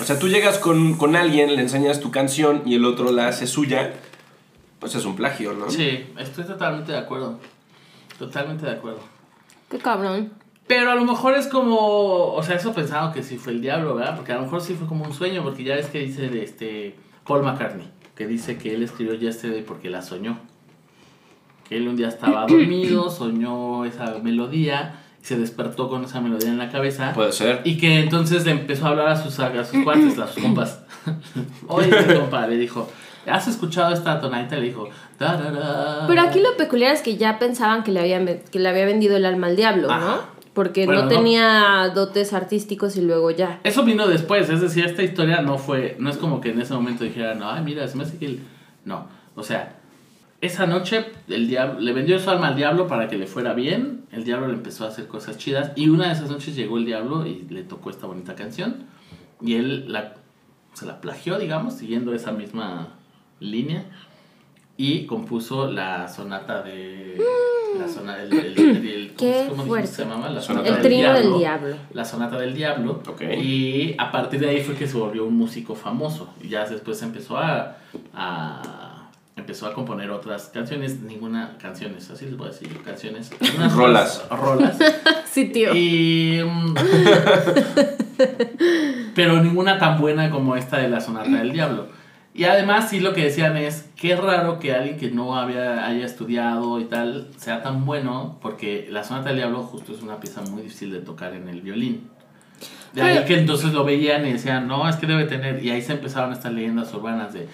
[0.00, 3.28] O sea, tú llegas con, con alguien, le enseñas tu canción y el otro la
[3.28, 3.94] hace suya,
[4.78, 5.70] pues es un plagio, ¿no?
[5.70, 7.38] sí, estoy totalmente de acuerdo.
[8.18, 9.00] totalmente de acuerdo.
[9.70, 10.32] Qué cabrón.
[10.66, 13.94] Pero a lo mejor es como, o sea, eso pensado que sí fue el diablo,
[13.94, 14.16] ¿verdad?
[14.16, 16.42] Porque a lo mejor sí fue como un sueño, porque ya ves que dice de
[16.42, 20.38] este Paul McCartney, que dice que él escribió Yesterday porque la soñó.
[21.68, 26.56] Que él un día estaba dormido, soñó esa melodía, se despertó con esa melodía en
[26.58, 27.12] la cabeza.
[27.12, 27.60] Puede ser.
[27.64, 30.82] Y que entonces le empezó a hablar a sus, a sus cuates, a sus compas.
[31.66, 32.88] Oye, compa, le dijo,
[33.26, 34.54] ¿has escuchado esta tonadita?
[34.54, 36.04] Le dijo, "Tarara".
[36.06, 39.16] Pero aquí lo peculiar es que ya pensaban que le, habían, que le había vendido
[39.16, 40.06] el alma al diablo, Ajá.
[40.06, 40.36] ¿no?
[40.54, 41.16] Porque Bueno, no no.
[41.16, 43.58] tenía dotes artísticos y luego ya.
[43.64, 46.72] Eso vino después, es decir, esta historia no fue, no es como que en ese
[46.72, 48.42] momento dijeran, ay, mira, se me hace que él...
[48.84, 49.74] No, o sea,
[50.46, 54.04] esa noche el diablo, le vendió su alma al diablo para que le fuera bien,
[54.12, 56.86] el diablo le empezó a hacer cosas chidas y una de esas noches llegó el
[56.86, 58.84] diablo y le tocó esta bonita canción
[59.40, 60.14] y él la,
[60.72, 62.94] se la plagió, digamos, siguiendo esa misma
[63.40, 63.84] línea
[64.78, 67.18] y compuso la sonata de...
[67.78, 68.30] La sonata del...
[68.30, 69.86] del- del- ¿cómo- Qué cómo fuerte.
[69.88, 70.30] se llamaba?
[70.30, 71.76] La Sonata El del trino del diablo.
[71.92, 73.02] la sonata del diablo.
[73.06, 73.22] Ok.
[73.42, 76.32] Y a partir de ahí fue que se volvió un músico famoso.
[76.42, 77.76] Y ya después empezó a,
[78.14, 78.85] a-
[79.46, 83.30] empezó a componer otras canciones, ninguna canciones, así les voy a decir, canciones.
[83.56, 84.24] unas Rolas.
[84.28, 84.76] Rolas.
[85.30, 85.74] Sí, tío.
[85.74, 86.74] Y mm,
[89.14, 91.88] pero ninguna tan buena como esta de la sonata del diablo.
[92.34, 96.06] Y además sí lo que decían es, qué raro que alguien que no había, haya
[96.06, 100.40] estudiado y tal sea tan bueno, porque la sonata del diablo justo es una pieza
[100.40, 102.08] muy difícil de tocar en el violín.
[102.94, 105.82] De ahí que entonces lo veían y decían, no, es que debe tener, y ahí
[105.82, 107.46] se empezaron estas leyendas urbanas de,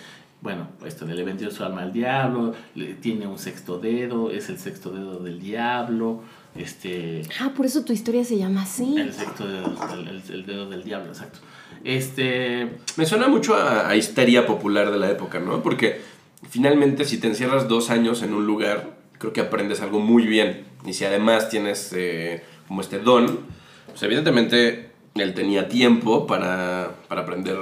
[0.42, 4.48] bueno, esto de le vendió su alma al diablo, le- tiene un sexto dedo, es
[4.50, 6.20] el sexto dedo del diablo,
[6.54, 7.22] este...
[7.40, 8.96] Ah, por eso tu historia se llama así.
[8.98, 11.38] El sexto dedo, el, el- el dedo del diablo, exacto.
[11.84, 12.76] Este.
[12.96, 15.62] Me suena mucho a, a histeria popular de la época, ¿no?
[15.62, 16.00] Porque
[16.48, 20.64] finalmente si te encierras dos años en un lugar, creo que aprendes algo muy bien.
[20.84, 23.40] Y si además tienes eh, como este don,
[23.88, 27.56] pues evidentemente él tenía tiempo para, para aprender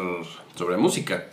[0.56, 1.26] sobre música.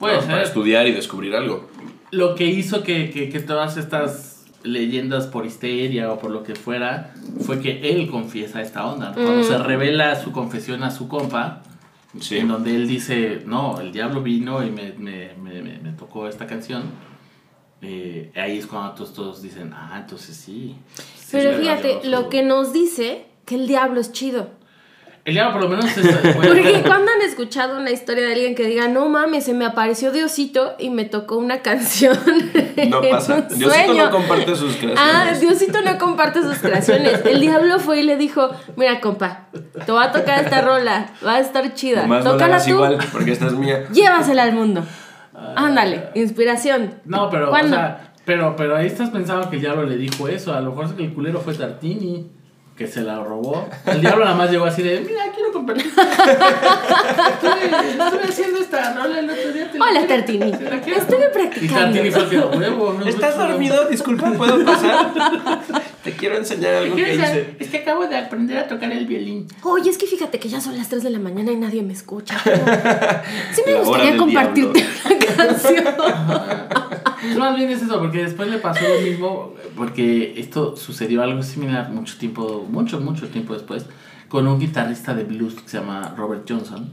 [0.00, 0.20] Puede ¿no?
[0.22, 0.30] ser.
[0.30, 1.70] Para estudiar y descubrir algo.
[2.10, 6.54] Lo que hizo que, que- que todas estas leyendas por histeria o por lo que
[6.56, 7.14] fuera
[7.46, 9.12] fue que él confiesa esta onda.
[9.14, 9.44] Cuando Mm.
[9.44, 11.62] se revela su confesión a su compa,
[12.18, 12.38] Sí.
[12.38, 16.26] en donde él dice: No, el diablo vino y me, me- me- me- me tocó
[16.26, 16.82] esta canción.
[17.82, 20.76] eh, ahí es cuando todos, todos dicen: Ah, entonces sí.
[21.16, 24.50] sí Pero fíjate, lo que nos dice que el diablo es chido.
[25.24, 25.96] El diablo, por lo menos.
[25.98, 29.66] es- Porque cuando han escuchado una historia de alguien que diga, no mames, se me
[29.66, 32.18] apareció Diosito y me tocó una canción.
[32.88, 33.46] No pasa.
[33.50, 34.04] un Diosito sueño".
[34.06, 34.98] no comparte sus creaciones.
[34.98, 37.20] Ah, Diosito no comparte sus creaciones.
[37.26, 39.48] El diablo fue y le dijo, mira compa,
[39.84, 42.02] te voy a tocar esta rola, va a estar chida.
[42.02, 43.84] Nomás no la Tócala tú, igual, porque esta es mía.
[43.92, 44.82] llévasela al mundo.
[45.56, 46.94] Ándale, inspiración.
[47.04, 47.54] No, pero, o
[48.24, 50.54] pero, pero ahí estás pensando que el diablo le dijo eso.
[50.54, 52.30] A lo mejor es que el culero fue Tartini,
[52.80, 53.68] que se la robó.
[53.84, 55.84] El diablo nada más llegó así de, mira, quiero compartir.
[55.88, 59.70] estoy, estoy haciendo esta rola el otro día.
[59.70, 60.98] te la Hola Tartini, te la quiero".
[60.98, 61.78] estuve Y practicando.
[61.78, 63.48] Tartini fue el que, "A huevo, no ¿Estás no, no".
[63.50, 63.84] dormido?
[63.90, 65.12] Disculpa, ¿puedo pasar?
[66.04, 67.56] Te quiero enseñar algo que ¿Quieres hice.
[67.58, 69.46] Es que acabo de aprender a tocar el violín.
[69.62, 71.92] Oye, es que fíjate que ya son las 3 de la mañana y nadie me
[71.92, 72.40] escucha.
[72.42, 72.56] pero
[73.54, 75.84] Sí me La gustaría compartirte una canción.
[77.20, 81.42] Pues más bien es eso, porque después le pasó lo mismo, porque esto sucedió algo
[81.42, 83.86] similar mucho tiempo, mucho, mucho tiempo después,
[84.28, 86.90] con un guitarrista de blues que se llama Robert Johnson,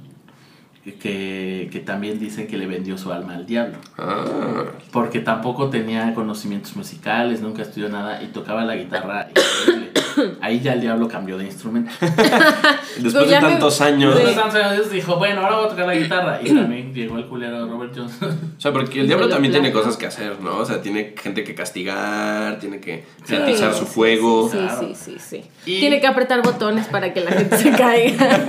[1.00, 6.14] que, que también dicen que le vendió su alma al diablo, Ah, porque tampoco tenía
[6.14, 9.92] conocimientos musicales, nunca estudió nada y tocaba la guitarra increíble.
[10.42, 11.92] Ahí ya el diablo cambió de instrumento.
[12.00, 14.16] después Pues de me- tantos años.
[14.16, 16.40] Entonces Santos Dios dijo, bueno, ahora voy a tocar la guitarra.
[16.44, 18.40] Y también llegó el culero Robert Johnson.
[18.58, 20.58] O sea, porque el diablo también tiene cosas que hacer, ¿no?
[20.58, 24.50] O sea, tiene gente que castigar, tiene que Sí, atizar su fuego.
[24.52, 24.80] Sí, Claro.
[24.80, 25.44] sí, sí, sí.
[25.66, 28.40] Y- Tiene que apretar botones para que la gente se caiga.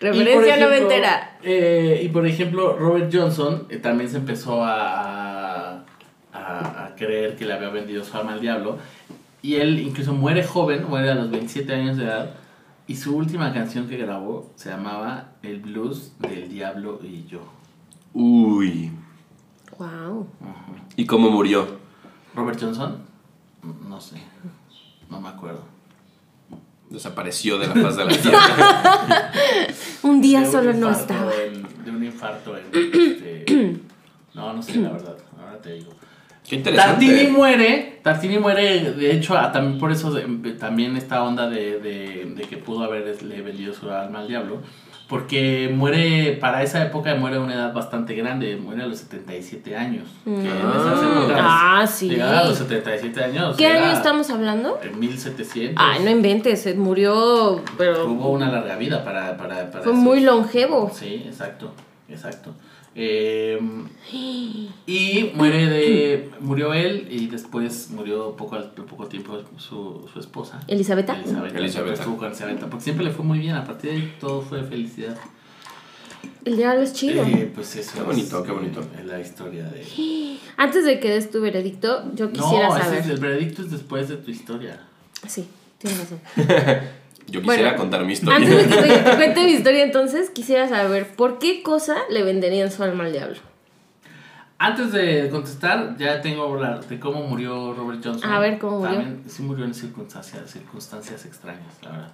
[0.00, 1.38] Referencia noventera.
[1.42, 5.84] eh, y por ejemplo, Robert Johnson eh, también se empezó a,
[6.46, 8.78] a, a creer que le había vendido su alma al diablo.
[9.42, 12.30] Y él incluso muere joven, muere a los 27 años de edad.
[12.88, 17.40] Y su última canción que grabó se llamaba El blues del diablo y yo.
[18.14, 18.92] Uy.
[19.78, 20.26] Wow.
[20.96, 21.66] ¿Y cómo murió?
[22.34, 22.98] Robert Johnson,
[23.88, 24.16] no sé,
[25.10, 25.62] no me acuerdo.
[26.90, 29.32] Desapareció de la faz de la tierra.
[30.02, 31.32] Un día De un solo no estaba.
[31.34, 32.64] en- de un infarto en...
[32.72, 33.80] este,
[34.34, 35.92] no, no sé la verdad, ahora te digo.
[36.48, 37.06] Qué interesante.
[37.06, 41.80] Tartini muere, Tartini muere, de hecho, a- también por eso de- también esta onda de,
[41.80, 44.60] de- de que pudo haberle vendido su alma al diablo,
[45.08, 49.76] Porque muere, para esa época muere a una edad bastante grande, muere a los 77
[49.76, 50.08] años.
[50.24, 51.12] Que en esas Ah.
[51.20, 52.08] épocas, Ah, sí.
[52.08, 53.56] Llegar a los 77 años.
[53.56, 54.80] ¿Qué año estamos hablando?
[54.82, 55.76] En 1700.
[55.78, 59.94] Ay, no inventes, se murió, pero Tuvo una larga vida para, para, para fue esos-
[59.94, 60.90] muy longevo.
[60.92, 61.72] Sí, exacto,
[62.08, 62.52] exacto.
[62.98, 63.58] Eh,
[64.86, 66.30] y muere de.
[66.40, 70.60] Murió él y después murió poco, al poco tiempo su, su esposa.
[70.66, 71.14] ¿Elizabeta?
[71.20, 71.54] Elizabeth.
[71.56, 71.92] Elizabeth.
[71.98, 73.54] Estuvo con Elizabeth, Porque siempre le fue muy bien.
[73.54, 75.16] A partir de ahí todo fue felicidad.
[76.46, 77.22] El diablo es chido.
[77.24, 78.80] Eh, pues eso Qué bonito, es, qué bonito.
[78.80, 80.38] eh, la historia de.
[80.56, 83.00] Antes de que des tu veredicto, yo quisiera no, saber.
[83.00, 84.80] es- el veredicto es después de tu historia.
[85.28, 85.46] Sí,
[85.78, 86.20] tienes razón.
[87.28, 88.36] Yo quisiera Bueno, contar mi historia.
[88.36, 92.22] Antes de que te, te cuente mi historia, entonces quisiera saber por qué cosa le
[92.22, 93.36] venderían su alma al diablo.
[94.58, 98.30] Antes de contestar, ya tengo la de cómo murió Robert Johnson.
[98.30, 98.94] A ver, ¿cómo murió?
[98.96, 102.12] También sí murió en circunstancias, circunstancias extrañas, la verdad.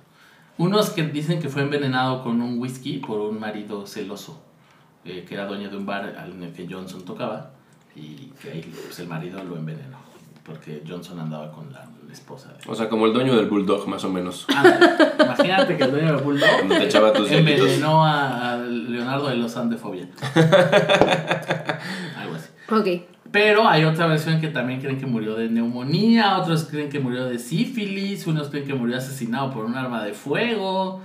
[0.59, 4.42] Unos que dicen que fue envenenado con un whisky por un marido celoso,
[5.05, 7.53] eh, que era dueño de un bar al- en el que Johnson tocaba,
[7.94, 9.98] y que ahí pues, el marido lo envenenó,
[10.44, 12.53] porque Johnson andaba con la esposa.
[12.66, 14.46] O sea, como el dueño del bulldog, más o menos.
[14.55, 14.87] Ándale,
[15.25, 19.37] imagínate que el dueño del Bulldog Cuando te echaba tus envenenó a, a Leonardo de
[19.37, 20.09] los Andefobia.
[22.18, 22.48] Algo así.
[22.70, 23.03] Ok.
[23.31, 27.25] Pero hay otra versión que también creen que murió de neumonía, otros creen que murió
[27.25, 31.01] de sífilis, unos creen que murió asesinado por un arma de fuego.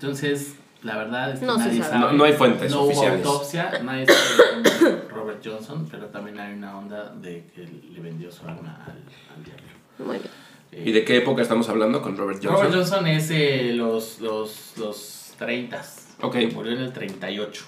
[0.00, 1.90] Entonces, la verdad es que No nadie sabe.
[2.00, 2.00] sabe.
[2.00, 6.78] No- no hay fuentes no hubo autopsia, nadie sabe Robert Johnson, pero también hay una
[6.78, 8.92] onda de que le vendió su arma al,
[9.36, 9.66] al diablo.
[9.98, 10.30] Muy bien.
[10.84, 12.54] ¿Y de qué época estamos hablando con Robert Johnson?
[12.54, 15.82] Robert Johnson es eh, los, los, los 30.
[16.22, 16.36] Ok.
[16.52, 17.64] Murió en el 38.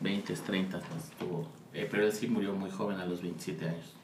[0.00, 1.48] 20, 30 más estuvo.
[1.74, 3.94] Eh, pero él sí murió muy joven, a los 27 años.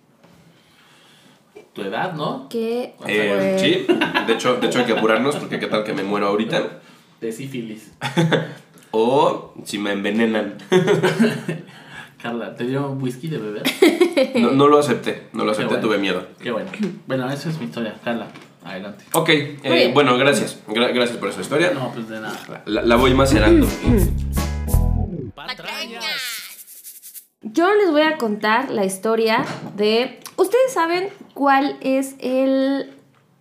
[1.72, 2.48] Tu edad, ¿no?
[2.48, 3.94] ¿Qué Eh, sí,
[4.26, 6.80] de hecho, de hecho hay que apurarnos porque qué tal que me muero ahorita.
[7.20, 7.92] De sífilis.
[8.96, 10.54] O si me envenenan.
[12.24, 13.62] Carla, ¿te dio whisky de beber?
[14.40, 15.82] No, no lo acepté, no lo acepté, bueno.
[15.86, 16.26] tuve miedo.
[16.40, 16.70] Qué bueno.
[17.06, 17.96] Bueno, esa es mi historia.
[18.02, 18.28] Carla,
[18.64, 19.04] adelante.
[19.12, 20.58] Ok, eh, bueno, gracias.
[20.66, 21.72] Gra- gracias por esa historia.
[21.74, 22.62] No, pues de nada.
[22.64, 23.66] La, la voy macerando.
[27.42, 29.44] Yo les voy a contar la historia
[29.76, 30.18] de...
[30.36, 32.90] ¿Ustedes saben cuál es el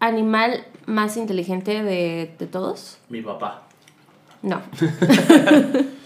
[0.02, 2.98] animal más inteligente de, de todos?
[3.08, 3.63] Mi papá.
[4.41, 4.62] No.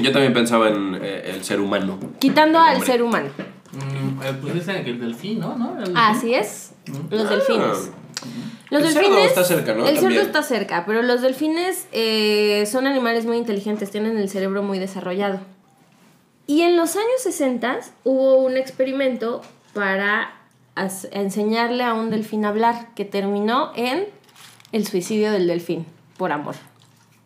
[0.00, 1.98] Yo también pensaba en eh, el ser humano.
[2.18, 2.86] Quitando al hombre.
[2.86, 3.28] ser humano.
[3.72, 5.56] Mm, eh, pues dicen que el delfín, ¿no?
[5.56, 5.70] ¿No?
[5.72, 5.96] El delfín.
[5.96, 6.72] Así es.
[7.10, 7.90] Los delfines.
[8.70, 9.26] Los El cerdo delfines.
[9.26, 9.86] está cerca, ¿no?
[9.86, 14.62] El cerdo está cerca, pero los delfines eh, son animales muy inteligentes, tienen el cerebro
[14.62, 15.40] muy desarrollado.
[16.46, 20.34] Y en los años 60 hubo un experimento para
[21.12, 24.06] enseñarle a un delfín a hablar, que terminó en
[24.72, 25.86] el suicidio del delfín,
[26.16, 26.56] por amor.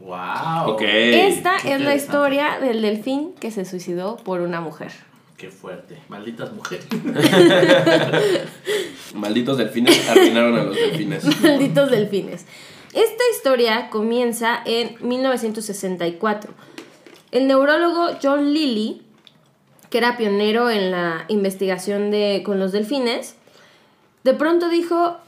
[0.01, 0.77] ¡Wow!
[0.81, 4.93] Esta es la historia del delfín que se suicidó por una mujer.
[5.37, 5.99] Qué fuerte.
[6.09, 6.87] Malditas mujeres.
[9.15, 11.25] Malditos delfines arruinaron a los delfines.
[11.43, 12.47] Malditos delfines.
[12.93, 16.53] Esta historia comienza en 1964.
[17.31, 19.03] El neurólogo John Lilly,
[19.91, 23.37] que era pionero en la investigación de, con los delfines,
[24.25, 25.19] de pronto dijo,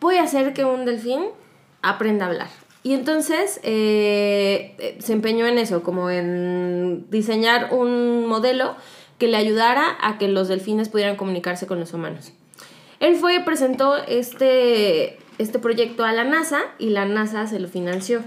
[0.00, 1.24] voy a hacer que un delfín
[1.82, 2.65] aprenda a hablar.
[2.86, 8.76] Y entonces eh, eh, se empeñó en eso, como en diseñar un modelo
[9.18, 12.30] que le ayudara a que los delfines pudieran comunicarse con los humanos.
[13.00, 17.66] Él fue y presentó este, este proyecto a la NASA y la NASA se lo
[17.66, 18.22] financió.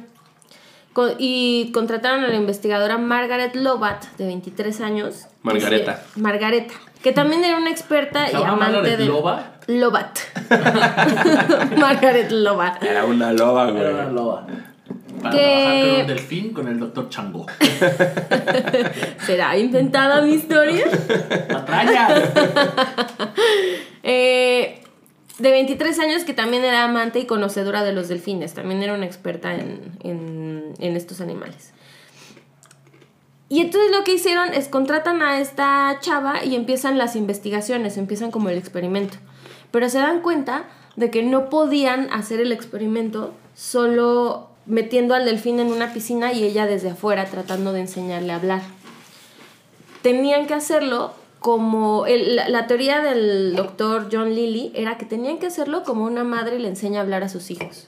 [1.17, 5.28] Y contrataron a la investigadora Margaret Lobat, de 23 años.
[5.41, 6.04] Margareta.
[6.13, 9.06] Que Margareta, que también era una experta ¿Se y amante Margaret de...
[9.06, 9.54] Loba?
[9.69, 10.17] Lobat.
[11.77, 12.84] Margaret Lobat.
[12.84, 14.15] Era una loba, Era una güey.
[14.15, 14.47] loba.
[15.21, 17.45] Para Que- trabajar con un delfín con el doctor Chango.
[19.25, 20.86] ¿Será inventada mi historia?
[21.51, 22.23] ¡Patrañas!
[24.03, 24.82] Eh,
[25.39, 29.05] de 23 años que también era amante y conocedora de los delfines, también era una
[29.05, 31.73] experta en, en- en estos animales.
[33.49, 38.32] Y entonces lo que hicieron es contratan a esta chava y empiezan las investigaciones, empiezan
[38.32, 39.17] como el experimento.
[39.71, 40.63] Pero se dan cuenta
[40.95, 46.43] de que no podían hacer el experimento solo metiendo al delfín en una piscina y
[46.43, 48.62] ella desde afuera tratando de enseñarle a hablar
[50.01, 55.38] tenían que hacerlo como el- la, la teoría del doctor John Lilly era que tenían
[55.39, 57.88] que hacerlo como una madre le enseña a hablar a sus hijos.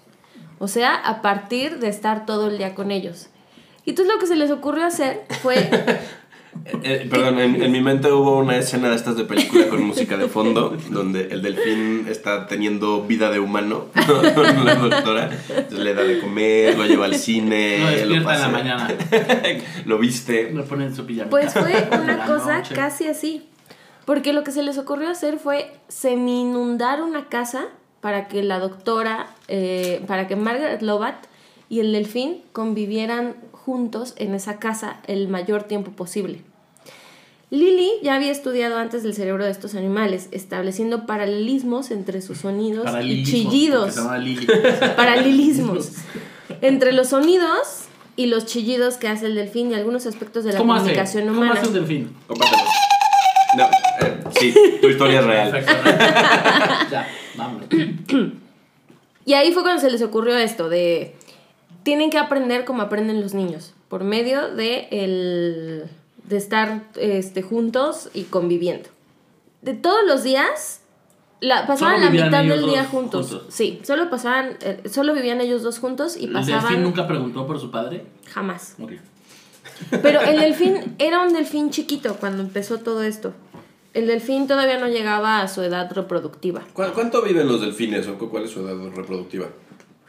[0.60, 3.28] O sea, a partir de estar todo el día con ellos.
[3.84, 5.56] Y entonces lo que se les ocurrió hacer fue
[6.66, 9.84] Eh, eh, perdón, en, en mi mente hubo una escena de estas de película con
[9.84, 13.86] música de fondo, donde el delfín está teniendo vida de humano,
[14.36, 15.30] con la doctora.
[15.50, 18.96] Entonces le da de comer, lo lleva al cine, Lo despierta en la mañana.
[19.86, 20.52] lo viste.
[20.52, 21.30] Le ponen su pijamita.
[21.30, 22.76] Pues fue en una cosa noche.
[22.76, 23.48] casi así.
[24.06, 27.66] Porque lo que se les ocurrió hacer fue semi-inundar una casa
[28.02, 31.16] para que la doctora, eh, para que Margaret Lovat
[31.70, 36.42] y el delfín convivieran juntos en esa casa el mayor tiempo posible.
[37.50, 42.88] Lily ya había estudiado antes el cerebro de estos animales, estableciendo paralelismos entre sus sonidos
[43.04, 43.98] y chillidos.
[44.20, 44.48] Lili.
[44.96, 45.92] Paralelismos.
[46.62, 47.84] entre los sonidos
[48.16, 50.82] y los chillidos que hace el delfín y algunos aspectos de la ¿Cómo hace?
[50.84, 51.54] comunicación ¿Cómo humana.
[51.60, 52.16] hace un delfín?
[52.26, 52.62] Compártelo.
[53.58, 55.52] No, eh, sí, tu historia es real.
[55.52, 55.90] Perfecto.
[56.90, 57.68] ya, vámonos.
[59.26, 61.16] Y ahí fue cuando se les ocurrió esto de
[61.84, 65.84] tienen que aprender como aprenden los niños por medio de el
[66.24, 68.90] de estar este, juntos y conviviendo.
[69.62, 70.82] De todos los días
[71.42, 73.30] la, pasaban la mitad del día juntos.
[73.32, 73.48] juntos.
[73.54, 77.46] Sí, solo pasaban eh, solo vivían ellos dos juntos y ¿El delfín pasaban nunca preguntó
[77.48, 78.06] por su padre?
[78.32, 78.76] jamás.
[78.82, 78.94] Ok.
[80.02, 83.34] Pero el delfín era un delfín chiquito cuando empezó todo esto.
[83.94, 86.62] El delfín todavía no llegaba a su edad reproductiva.
[86.74, 89.48] ¿Cu- ¿Cuánto viven los delfines o cu- cuál es su edad reproductiva?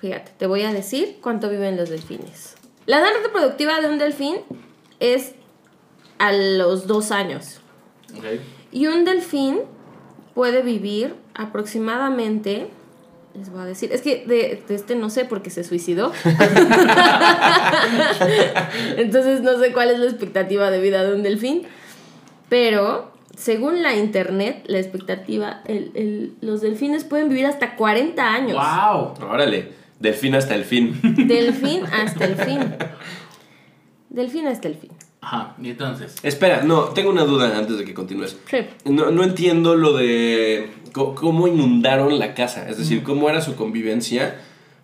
[0.03, 2.57] Fíjate, te voy a decir cuánto viven los delfines.
[2.87, 4.37] La edad reproductiva de un delfín
[5.01, 5.33] es
[6.19, 7.61] a los dos años.
[8.19, 8.25] Ok.
[8.73, 9.61] Y un delfín
[10.35, 12.69] puede vivir aproximadamente.
[13.35, 16.13] Les voy a decir, es que de, de este no sé porque se suicidó.
[18.97, 21.63] Entonces no sé cuál es la expectativa de vida de un delfín.
[22.49, 28.59] Pero según la internet, la expectativa, el- el- los delfines pueden vivir hasta 40 años.
[28.59, 29.15] ¡Wow!
[29.31, 29.71] Órale,
[30.03, 30.99] delfín hasta el fin.
[31.27, 32.61] Delfín hasta el fin.
[34.11, 34.91] Delfín hasta el fin.
[35.23, 36.17] Ajá, y entonces.
[36.25, 38.37] Espera, no, tengo una duda antes de que continúes.
[38.51, 38.59] Sí.
[38.85, 44.41] No, no entiendo lo de cómo inundaron la casa, es decir, cómo era su convivencia,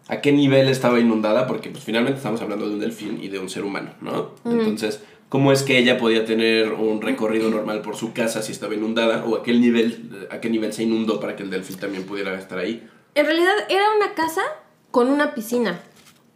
[0.07, 3.41] a qué nivel estaba inundada, porque pues finalmente estamos hablando de un delfín y de
[3.41, 4.31] un ser humano, ¿no?
[4.45, 8.75] Entonces, ¿cómo es que ella podía tener un recorrido normal por su casa si estaba
[8.75, 9.25] inundada?
[9.27, 12.39] ¿O a qué nivel, a qué nivel se inundó para que el delfín también pudiera
[12.39, 12.89] estar ahí?
[13.17, 14.43] En realidad era una casa
[14.91, 15.81] con una piscina.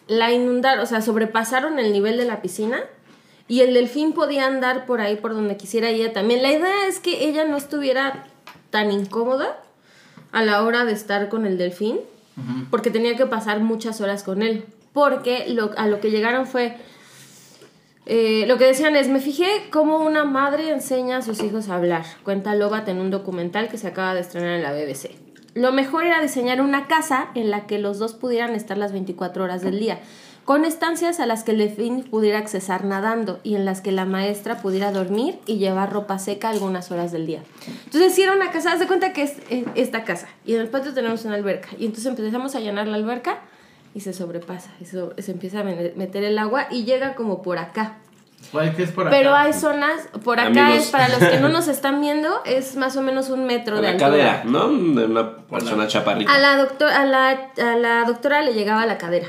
[0.08, 2.80] La inundaron, o sea, sobrepasaron el nivel de la piscina
[3.48, 6.42] y el delfín podía andar por ahí por donde quisiera ella también.
[6.42, 8.24] La idea es que ella no estuviera
[8.70, 9.58] tan incómoda
[10.32, 11.98] a la hora de estar con el delfín
[12.70, 14.64] porque tenía que pasar muchas horas con él.
[14.92, 16.76] Porque lo- a lo que llegaron fue...
[18.06, 21.76] eh, lo que decían es, me fijé cómo una madre enseña a sus hijos a
[21.76, 25.10] hablar, cuenta Lobat en un documental que se acaba de estrenar en la BBC.
[25.54, 29.44] Lo mejor era diseñar una casa en la que los dos pudieran estar las 24
[29.44, 29.98] horas del día,
[30.44, 34.04] con estancias a las que el delfín pudiera accesar nadando y en las que la
[34.06, 37.42] maestra pudiera dormir y llevar ropa seca algunas horas del día.
[37.84, 39.34] Entonces, era una casa, haz de cuenta que es
[39.74, 42.96] esta casa y en el patio tenemos una alberca y entonces empezamos a llenar la
[42.96, 43.38] alberca
[43.94, 47.58] y se sobrepasa, y se, empieza a me- meter el agua y llega como por
[47.58, 47.98] acá.
[48.50, 49.16] ¿Cuál que es por acá?
[49.16, 50.84] Pero hay zonas, por acá Amigos.
[50.84, 53.80] es, para los que no nos están viendo, es más o menos un metro A
[53.80, 54.10] de la altura.
[54.10, 54.68] cadera, ¿no?
[54.68, 56.34] De una persona chaparrita.
[56.34, 59.28] A la, doctor, a, la, a la doctora le llegaba a la cadera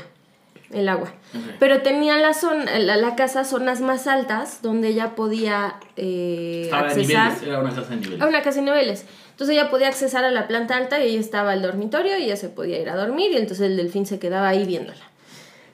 [0.72, 1.12] el agua.
[1.34, 1.54] Ok.
[1.60, 7.30] Pero tenía la, zona, la, la casa zonas más altas donde ella podía eh, accesar
[7.32, 8.20] niveles, era una casa de niveles.
[8.20, 9.06] a una casa de niveles.
[9.30, 12.36] Entonces ella podía accesar a la planta alta y ahí estaba el dormitorio y ella
[12.36, 14.98] se podía ir a dormir y entonces el delfín se quedaba ahí viéndola.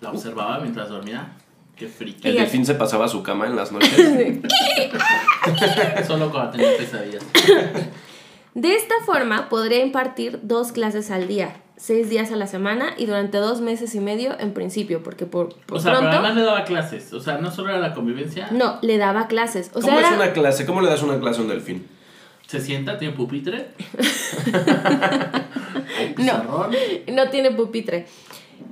[0.02, 1.32] La observaba mientras dormía.
[1.80, 2.28] Qué friki.
[2.28, 3.90] El delfín se pasaba a su cama en las noches.
[6.06, 7.22] Solo cuando tenía pesadillas.
[8.54, 13.06] De esta forma podría impartir dos clases al día, seis días a la semana y
[13.06, 16.36] durante dos meses y medio en principio, porque por, por O sea, pero pronto además
[16.36, 17.12] le daba clases.
[17.14, 18.48] O sea, no solo era la convivencia.
[18.50, 19.70] no le daba clases.
[19.72, 20.66] O ¿Cómo sea, es era- una clase?
[20.66, 21.86] ¿Cómo le das una clase a un delfín?
[22.46, 23.68] Se sienta, tiene pupitre.
[25.98, 26.14] Hay No.
[26.16, 26.70] pizarrón.
[27.12, 28.06] no tiene pupitre.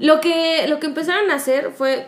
[0.00, 2.06] Lo que, lo que empezaron a hacer fue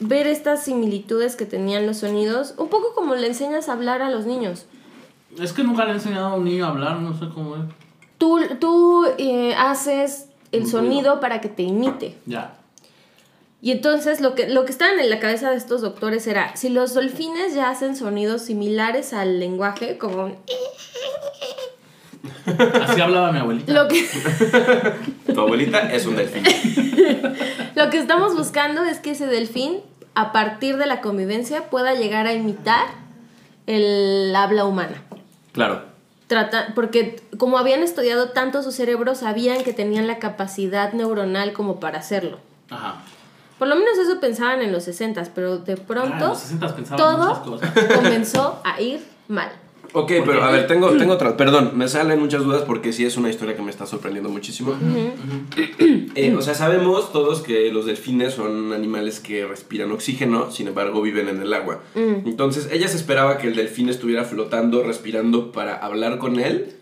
[0.00, 4.10] ver estas similitudes que tenían los sonidos, un poco como le enseñas a hablar a
[4.10, 4.66] los niños.
[5.38, 7.62] Es que nunca le he enseñado a un niño a hablar, no sé cómo es.
[8.18, 12.16] Tú, tú eh, haces el Un sonido para que te imite.
[12.26, 12.56] Ya.
[13.62, 16.70] Y entonces lo que, lo que estaba en la cabeza de estos doctores era, si
[16.70, 20.36] los delfines ya hacen sonidos similares al lenguaje, como un-
[22.82, 23.72] Así hablaba mi abuelita.
[23.72, 24.06] lo que,
[25.32, 26.42] Tu abuelita es un delfín.
[27.74, 29.80] lo que estamos buscando es que ese delfín,
[30.14, 32.86] a partir de la convivencia, pueda llegar a imitar
[33.66, 35.02] el habla humana.
[35.52, 35.82] Claro.
[36.26, 41.80] Trata, porque como habían estudiado tanto su cerebro, sabían que tenían la capacidad neuronal como
[41.80, 42.38] para hacerlo.
[42.70, 42.96] Ajá.
[43.58, 46.76] Por lo menos eso pensaban en los 60, pero de Ah, en pronto los 60
[46.76, 47.38] pensaban todo muchas
[47.70, 47.94] cosas.
[47.96, 49.50] comenzó a ir mal.
[49.92, 51.36] Ok, pero a ver, tengo, tengo otra.
[51.36, 54.74] Perdón, me salen muchas dudas porque sí es una historia que me está sorprendiendo muchísimo.
[56.16, 61.00] Eh, o sea, sabemos todos que los delfines son animales que respiran oxígeno, sin embargo
[61.02, 61.82] viven en el agua.
[61.94, 66.74] Entonces, ella se esperaba que el delfín estuviera flotando, respirando para hablar con él,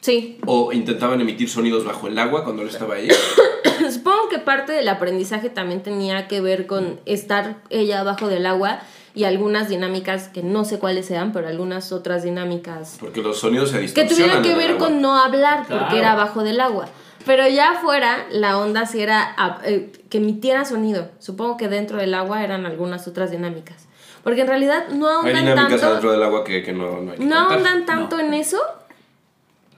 [0.00, 3.08] Sí, o intentaban emitir sonidos bajo el agua cuando él estaba ahí.
[3.90, 8.80] supongo que parte del aprendizaje también tenía que ver con estar ella abajo del agua
[9.16, 13.70] y algunas dinámicas que no sé cuáles sean, pero algunas otras dinámicas Porque los sonidos
[13.70, 15.96] se que tuvieran que ver con no hablar porque Claro.
[15.96, 16.86] era abajo del agua.
[17.24, 21.08] Pero ya afuera la onda sí era ah, eh, que emitiera sonido.
[21.18, 23.86] Supongo que dentro del agua eran algunas otras dinámicas.
[24.22, 27.12] Porque en realidad no Hay ahondan dinámicas tanto, adentro del agua que, que no, no
[27.12, 27.52] hay que no contar.
[27.54, 28.22] ahondan tanto No.
[28.22, 28.60] en eso,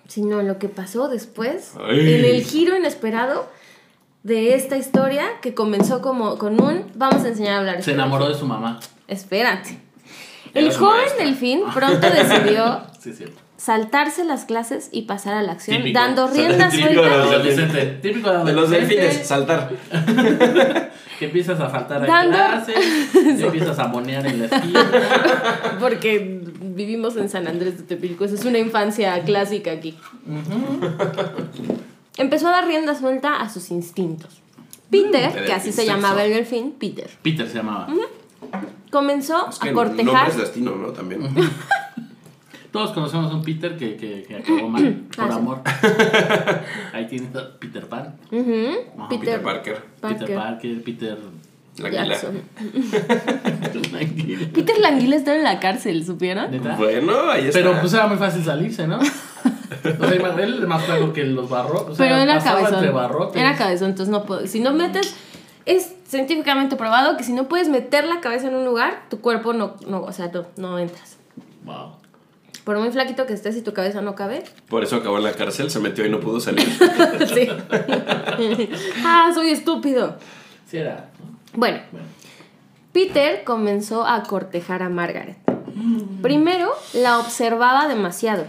[0.09, 2.01] sino en lo que pasó después, Ay.
[2.15, 3.49] en el giro inesperado
[4.23, 7.83] de esta historia que comenzó como con un vamos a enseñar a hablar.
[7.83, 8.81] Se enamoró de su mamá.
[9.07, 9.79] Espérate.
[10.55, 11.25] Era El joven maestra.
[11.25, 13.13] delfín pronto decidió Sí,
[13.57, 15.99] saltarse las clases y pasar a la acción, Típico.
[15.99, 17.03] dando rienda típico suelta.
[17.11, 17.87] de los Adolescente.
[18.03, 19.71] Típico de los delfines, saltar.
[21.19, 22.77] Que empiezas a faltar a Dando- clases,
[23.13, 24.87] y empiezas a monear en la esquina.
[25.81, 29.97] Porque vivimos en San Andrés de Tepilco, esa es una infancia clásica aquí.
[32.19, 34.41] Empezó a dar rienda suelta a sus instintos.
[34.91, 37.89] Peter, Mm, que así se llamaba el delfín, Peter, Peter se llamaba.
[38.91, 40.29] comenzó Es que a cortejar.
[40.31, 40.89] es destino, ¿no?
[40.89, 41.23] También.
[42.73, 45.39] Todos conocemos a un Peter que, que, que acabó mal por Ah, sí.
[45.39, 45.63] amor.
[46.93, 49.83] Ahí tienes a Peter Pan, Peter, Peter Parker.
[50.01, 51.19] Parker Peter Parker, Peter.
[51.79, 51.91] La.
[51.91, 52.43] Jackson.
[54.53, 56.51] Peter Languila está en la cárcel, ¿supieron?
[56.77, 57.59] Bueno, ahí está.
[57.61, 58.99] Pero pues era muy fácil salirse, ¿no?
[60.01, 61.83] O sea, él es más flaco que los barros.
[61.83, 62.75] O sea, Pero era cabezón.
[62.75, 63.41] entre barrotes.
[63.41, 64.47] Era cabezón, entonces no puedo.
[64.47, 65.15] Si no metes.
[65.67, 69.53] Es científicamente probado que si no puedes meter la cabeza en un lugar, tu cuerpo
[69.53, 71.19] no, no o sea, no, no entras.
[71.65, 71.97] Wow.
[72.65, 74.45] Por muy flaquito que estés y tu cabeza no cabe.
[74.69, 76.67] Por eso acabó en la cárcel, se metió y no pudo salir.
[77.35, 77.49] sí.
[79.05, 80.17] ah, soy estúpido.
[80.67, 81.11] Sí era.
[81.19, 81.39] ¿no?
[81.55, 82.07] Bueno, Bueno.
[82.93, 85.37] Peter comenzó a cortejar a Margaret.
[86.23, 88.45] Primero, la observaba demasiado.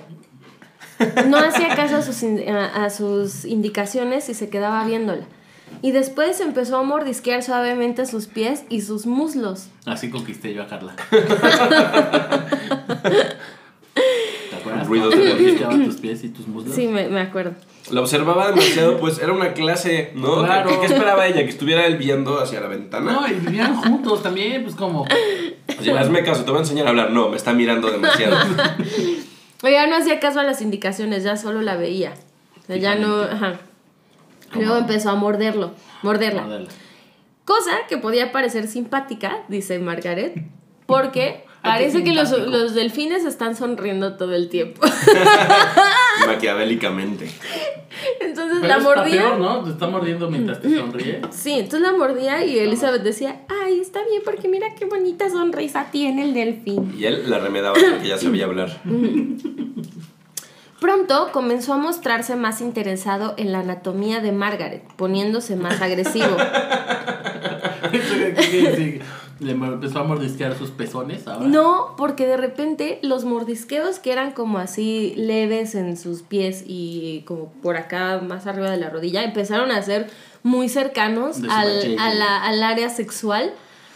[1.27, 5.23] No hacía caso a sus, a- sus indicaciones y se quedaba viéndola.
[5.81, 9.67] Y después empezó a mordisquear suavemente sus pies y sus muslos.
[9.85, 10.95] Así conquisté yo a Carla.
[14.49, 14.87] ¿Te acuerdas?
[14.87, 16.73] Ruidos de tus pies y tus muslos.
[16.75, 17.51] Sí, me, me acuerdo.
[17.91, 20.43] La observaba demasiado, pues era una clase, ¿no?
[20.43, 20.69] Claro.
[20.69, 21.43] ¿Qué, qué esperaba ella?
[21.43, 23.11] ¿Que estuviera él viendo hacia la ventana?
[23.13, 25.05] No, y vivían juntos también, pues como.
[25.79, 27.11] Oye, hazme caso, te voy a enseñar a hablar.
[27.11, 28.37] No, me está mirando demasiado.
[29.64, 32.14] Oiga, no hacía caso a las indicaciones, ya solo la veía.
[32.62, 33.24] O sea, ya no.
[33.24, 33.60] Ajá.
[34.53, 36.43] Luego empezó a morderlo, morderla.
[36.43, 36.70] Mórdela.
[37.45, 40.43] Cosa que podía parecer simpática, dice Margaret,
[40.86, 44.82] porque parece que los, los delfines están sonriendo todo el tiempo.
[46.28, 47.30] Maquiavélicamente.
[48.22, 49.22] Entonces Pero la mordía.
[49.24, 49.64] peor, ¿no?
[49.64, 51.22] Te está mordiendo mientras te sonríe.
[51.32, 55.88] Sí, entonces la mordía y Elizabeth decía, ay, está bien porque mira qué bonita sonrisa
[55.91, 56.95] tiene el delfín.
[56.97, 58.82] Y él la remedaba porque ya sabía hablar.
[60.80, 66.38] Pronto comenzó a mostrarse más interesado en la anatomía de Margaret, poniéndose más agresivo.
[69.39, 71.47] Le empezó a mordisquear sus pezones ahora.
[71.47, 77.21] No, porque de repente los mordisqueos que eran como así leves en sus pies y
[77.25, 80.09] como por acá más arriba de la rodilla empezaron a ser
[80.43, 82.05] muy cercanos al, vagina.
[82.07, 83.53] a la- al área sexual de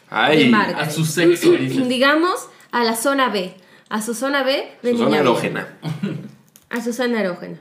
[0.10, 0.78] Ay, Margaret.
[0.82, 1.90] A su sexo, dices.
[1.90, 3.54] Digamos a la zona B,
[3.90, 5.68] a su zona B de su zona erógena.
[6.70, 7.58] A su zona erógena.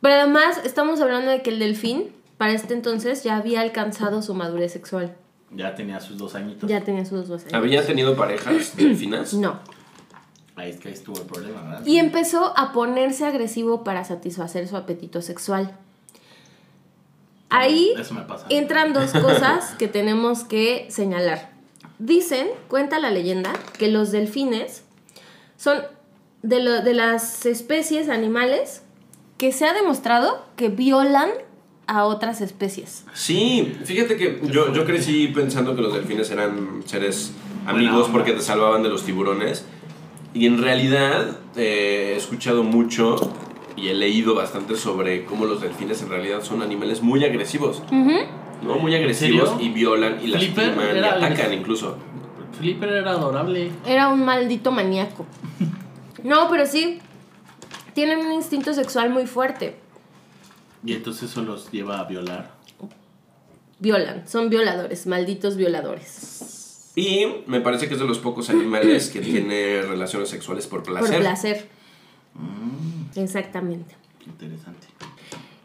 [0.00, 4.34] Pero además estamos hablando de que el delfín para este entonces ya había alcanzado su
[4.34, 5.16] madurez sexual.
[5.52, 6.68] Ya tenía sus dos añitos.
[6.68, 7.54] Ya tenía sus dos años.
[7.54, 9.32] ¿Había tenido parejas delfinas?
[9.34, 9.58] No.
[10.56, 11.86] Ahí es que ahí estuvo el problema, ¿verdad?
[11.86, 15.76] Y empezó a ponerse agresivo para satisfacer su apetito sexual.
[17.48, 18.46] Ahí Eso me pasa.
[18.48, 21.50] entran dos cosas que tenemos que señalar.
[21.98, 24.82] Dicen, cuenta la leyenda, que los delfines
[25.56, 25.78] son
[26.42, 28.82] de, lo- de las especies animales
[29.38, 31.30] que se ha demostrado que violan
[31.86, 33.04] a otras especies.
[33.14, 37.32] Sí, fíjate que yo, yo crecí pensando que los delfines eran seres
[37.66, 39.64] amigos porque te salvaban de los tiburones.
[40.34, 43.16] Y en realidad eh, he escuchado mucho
[43.76, 47.82] y he leído bastante sobre cómo los delfines en realidad son animales muy agresivos.
[47.90, 48.76] ¿no?
[48.78, 51.52] Muy agresivos y violan y Flipper lastiman y era atacan agresivo.
[51.54, 51.96] incluso.
[52.58, 53.70] Flipper era adorable.
[53.86, 55.26] Era un maldito maníaco.
[56.24, 56.98] No, pero sí,
[57.94, 59.76] tienen un instinto sexual muy fuerte.
[60.84, 62.54] Y entonces eso los lleva a violar.
[63.78, 66.92] violan, son violadores, malditos violadores.
[66.96, 71.10] Y me parece que es de los pocos animales que tiene relaciones sexuales por placer.
[71.10, 71.68] Por placer.
[73.14, 73.94] Exactamente.
[74.18, 74.86] Qué interesante.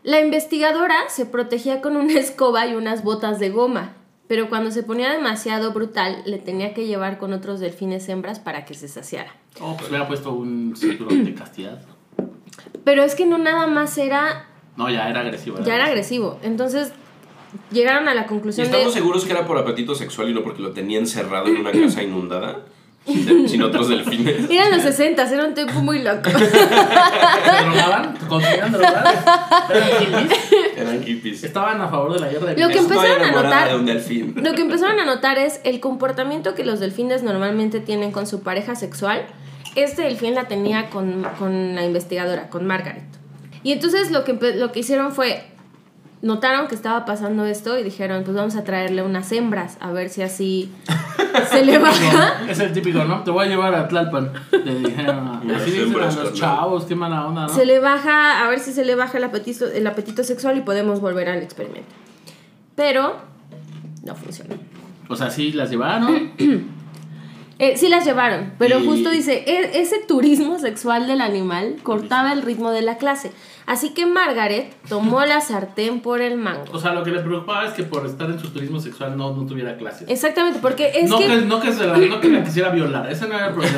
[0.04, 3.94] La investigadora se protegía con una escoba y unas botas de goma,
[4.28, 8.66] pero cuando se ponía demasiado brutal le tenía que llevar con otros delfines hembras para
[8.66, 9.36] que se saciara.
[9.60, 11.82] Oh, pues hubiera puesto un cinturón de castidad.
[12.84, 14.48] Pero es que no nada más era,
[14.78, 15.58] No, ya era agresivo.
[15.64, 16.40] ya era agresivo.
[16.44, 16.92] Entonces
[17.72, 18.94] llegaron a la ¿Y conclusión estamos de...
[18.94, 22.02] seguros que era por apetito sexual y no porque lo tenía encerrado en una casa
[22.04, 22.60] inundada?
[23.06, 24.48] Sin, sin otros delfines.
[24.50, 26.30] Eran los 60, era un tiempo muy loco.
[26.30, 28.16] ¿Se drogaban?
[28.30, 29.16] ¿Consumían drogas?
[29.72, 30.40] ¿Eran hippies?
[30.78, 31.44] Eran hippies.
[31.44, 34.34] Estaban a favor de la guerra de Lo que empezaron a notar- de un delfín.
[34.44, 38.44] Lo que empezaron a notar es el comportamiento que los delfines normalmente tienen con su
[38.44, 39.26] pareja sexual.
[39.76, 43.04] Este delfín la tenía con, con la investigadora, con Margaret.
[43.64, 45.44] Y entonces lo que, lo que hicieron fue,
[46.22, 50.10] notaron que estaba pasando esto y dijeron, pues vamos a traerle unas hembras, a ver
[50.10, 50.72] si así
[51.50, 52.42] se le baja.
[52.50, 53.24] Es el típico, ¿no?
[53.24, 54.32] Te voy a llevar a Tlalpan.
[54.52, 57.50] Le dijeron, Unas así dicen a hembras, los chavos, qué mala onda, ¿no?
[57.50, 60.62] Se le baja, a ver si se le baja el apetito, el apetito sexual y
[60.62, 61.90] podemos volver al experimento.
[62.76, 63.16] Pero
[64.04, 64.56] no funcionó.
[65.08, 66.32] O sea, sí las llevaron.
[67.64, 72.34] Eh, sí las llevaron, pero Y- justo dice, "E- ese turismo sexual del animal cortaba
[72.34, 73.32] el ritmo de la clase.
[73.72, 76.66] Así que Margaret tomó la sartén por el mango.
[76.74, 79.34] O sea, lo que le preocupaba es que por estar en su turismo sexual no,
[79.34, 80.10] no tuviera clases.
[80.10, 81.28] Exactamente, porque es no, que...
[81.28, 81.36] que...
[81.38, 83.78] no, que se la, no que la quisiera violar, ese no era el problema.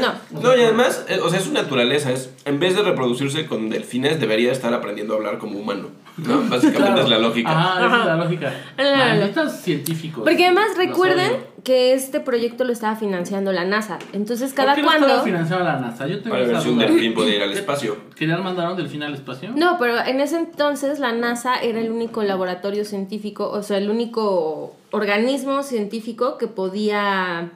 [0.32, 2.10] No, No, y además, eh, o sea, es su naturaleza.
[2.10, 5.86] Es, en vez de reproducirse con delfines, debería estar aprendiendo a hablar como humano.
[6.16, 6.40] ¿no?
[6.48, 7.02] Básicamente Claro.
[7.02, 7.50] es la lógica.
[7.52, 7.86] Ajá.
[8.00, 8.52] es la lógica.
[8.76, 10.24] Malditos científicos.
[10.24, 11.30] porque además recuerden.
[11.64, 13.98] Que este proyecto lo estaba financiando la NASA.
[14.12, 15.24] Entonces ¿Por cada qué no estaba cuando...
[15.24, 16.06] financiando la NASA?
[16.06, 16.86] Yo tengo Para ver esa si un duda.
[16.86, 17.96] delfín podía ir al espacio.
[18.16, 19.50] ¿Querían mandar a un delfín al espacio?
[19.56, 23.90] No, pero en ese entonces la NASA era el único laboratorio científico, o sea, el
[23.90, 27.50] único organismo científico que podía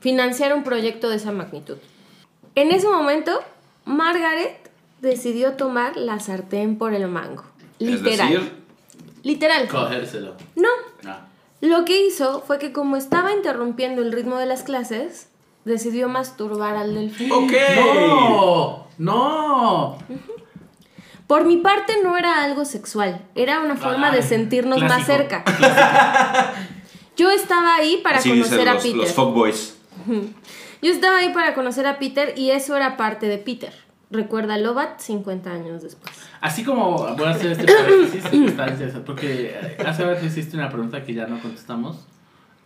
[0.00, 1.76] financiar un proyecto de esa magnitud.
[2.54, 3.32] En ese momento,
[3.84, 4.70] Margaret
[5.00, 7.44] decidió tomar la sartén por el mango.
[7.78, 8.32] Literal.
[8.32, 8.52] Es decir,
[9.26, 9.66] Literal.
[9.66, 10.34] Cogérselo.
[10.54, 10.68] No.
[11.04, 11.25] Ah.
[11.66, 15.28] Lo que hizo fue que como estaba interrumpiendo el ritmo de las clases,
[15.64, 17.32] decidió masturbar al delfín.
[17.32, 17.52] ok.
[17.76, 18.86] ¡No!
[18.98, 19.98] ¡No!
[21.26, 25.42] Por mi parte no era algo sexual, era una forma de sentirnos más cerca.
[27.16, 28.96] Yo estaba ahí para Así conocer dicen a los, Peter.
[28.98, 29.76] los fuckboys.
[30.82, 33.72] Yo estaba ahí para conocer a Peter y eso era parte de Peter.
[34.10, 36.14] Recuerda Lobat 50 años después.
[36.40, 39.54] Así como voy a hacer este paréntesis, está interesante, porque
[39.86, 42.06] hace vez hiciste una pregunta que ya no contestamos.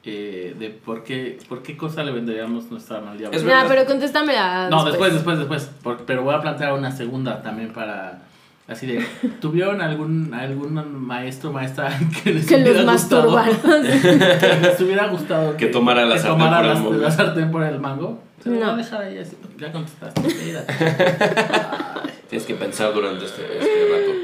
[0.03, 3.37] eh, de por qué, por qué cosa le venderíamos nuestra alma al diablo.
[3.37, 3.66] Es Nah, verdad.
[3.68, 4.33] pero contéstame
[4.71, 5.71] No, después, después, después.
[5.83, 8.23] Por- pero voy a plantear una segunda también para.
[8.66, 9.05] Así de.
[9.43, 10.73] ¿Tuvieron algún, algún
[11.07, 11.91] maestro maestra
[12.25, 13.37] que les Que hubiera los gustado?
[13.73, 17.62] que les hubiera gustado Que tomara la que sartén tomara por el la- sartén por
[17.62, 18.23] el mango?
[18.47, 18.71] No.
[18.71, 19.37] a dejar ahí así.
[19.59, 20.23] Ya contestaste.
[22.31, 24.18] Tienes que pensar durante este, este rato.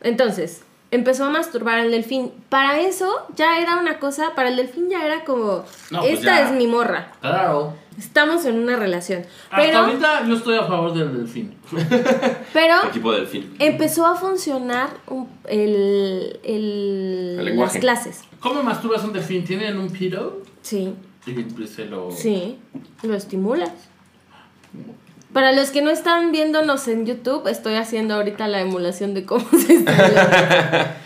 [0.00, 2.32] Entonces, empezó a masturbar al delfín.
[2.48, 6.38] Para eso ya era una cosa, para el delfín ya era como, No, pues esta
[6.40, 6.46] ya.
[6.48, 7.12] es mi morra.
[7.20, 7.74] Claro.
[7.98, 9.22] Estamos en una relación.
[9.50, 11.54] Hasta Pero, ahorita yo estoy a favor del delfín.
[12.52, 13.54] pero Equipo delfín.
[13.58, 17.74] empezó a funcionar un- el, el- El lenguaje.
[17.74, 18.20] las clases.
[18.40, 19.44] ¿Cómo masturbas un delfín?
[19.44, 20.42] ¿Tienen un pito?
[20.62, 20.94] Sí,
[21.26, 22.10] Y pues se lo.
[22.10, 22.58] sí,
[23.02, 23.72] lo estimulas.
[25.36, 29.44] Para los que no están viéndonos en YouTube, estoy haciendo ahorita la emulación de cómo
[29.50, 30.96] se estimula.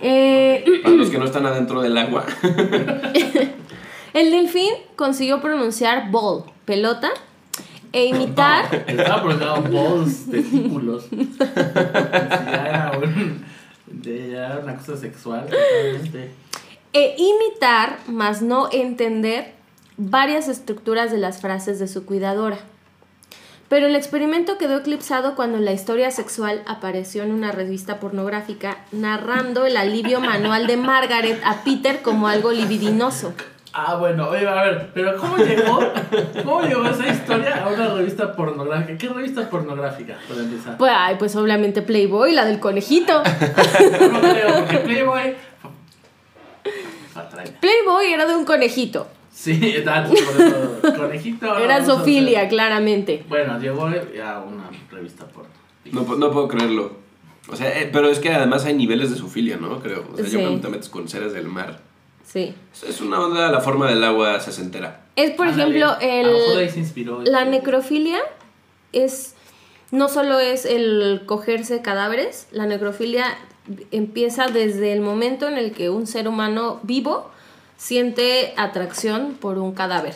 [0.00, 2.24] Eh, Para los que no están adentro del agua.
[4.14, 7.10] el delfín consiguió pronunciar ball, pelota,
[7.92, 11.06] e imitar, Estaba pronunciado balls, testículos.
[11.10, 13.44] Sí, ya era un-
[13.88, 15.46] de- ya era una cosa sexual.
[15.48, 16.30] totalmente.
[16.92, 19.52] e imitar, más no entender,
[19.96, 22.58] varias estructuras de las frases de su cuidadora.
[23.68, 29.66] Pero el experimento quedó eclipsado cuando la historia sexual apareció en una revista pornográfica narrando
[29.66, 33.34] el alivio manual de Margaret a Peter como algo libidinoso.
[33.74, 35.80] Ah, bueno, oye, a ver, pero ¿cómo llegó?
[36.42, 38.96] ¿Cómo llegó esa historia a una revista pornográfica?
[38.96, 40.78] ¿Qué revista pornográfica, para empezar?
[40.78, 43.22] Pues, ay, pues obviamente Playboy, la del conejito.
[44.10, 45.36] No creo, porque Playboy.
[47.60, 49.06] Playboy era de un conejito.
[49.40, 50.80] Sí, eso.
[50.96, 51.58] Conejito.
[51.64, 53.24] Era Sofilia, claramente.
[53.28, 55.50] Bueno, llegó a una revista porno.
[55.92, 56.92] No, no puedo creerlo.
[57.48, 59.78] O sea, eh, pero es que además hay niveles de sufilia, ¿no?
[59.80, 60.04] Creo.
[60.12, 60.32] O sea, Sí.
[60.32, 61.80] yo cuando te metes con seres del mar.
[62.24, 62.52] Sí.
[62.86, 65.04] Es- una onda la forma del agua sesentera.
[65.16, 67.22] Es, por Ándale, ejemplo, el, se inspiró.
[67.22, 68.18] la este- necrofilia
[68.92, 69.34] es
[69.92, 73.38] no solo es el cogerse cadáveres, la necrofilia
[73.92, 77.30] empieza desde el momento en el que un ser humano vivo
[77.78, 80.14] siente atracción por un cadáver.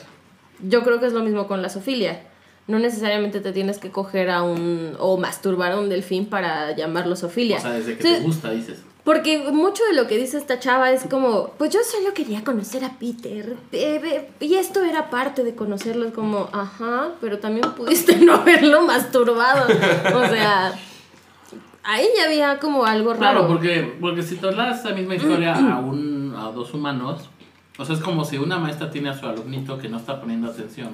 [0.60, 2.24] Yo creo que es lo mismo con la zoofilia.
[2.66, 7.16] No necesariamente te tienes que coger a un o masturbar a un delfín para llamarlo
[7.16, 7.56] zoofilia.
[7.56, 8.82] O sea, desde que Sí, te gusta, dices.
[9.02, 12.84] porque mucho de lo que dice esta chava es como, pues yo solo quería conocer
[12.84, 13.56] a Peter.
[14.40, 16.06] y esto era parte de conocerlo.
[16.06, 19.66] Es como, ajá, pero también pudiste no haberlo masturbado.
[19.66, 20.72] O sea,
[21.82, 23.18] ahí ya había como algo raro.
[23.40, 27.28] Claro, porque, porque si trasladas esa misma historia a, un, a dos humanos,
[27.78, 30.48] o sea, es como si una maestra tiene a su alumnito que no está poniendo
[30.50, 30.90] atención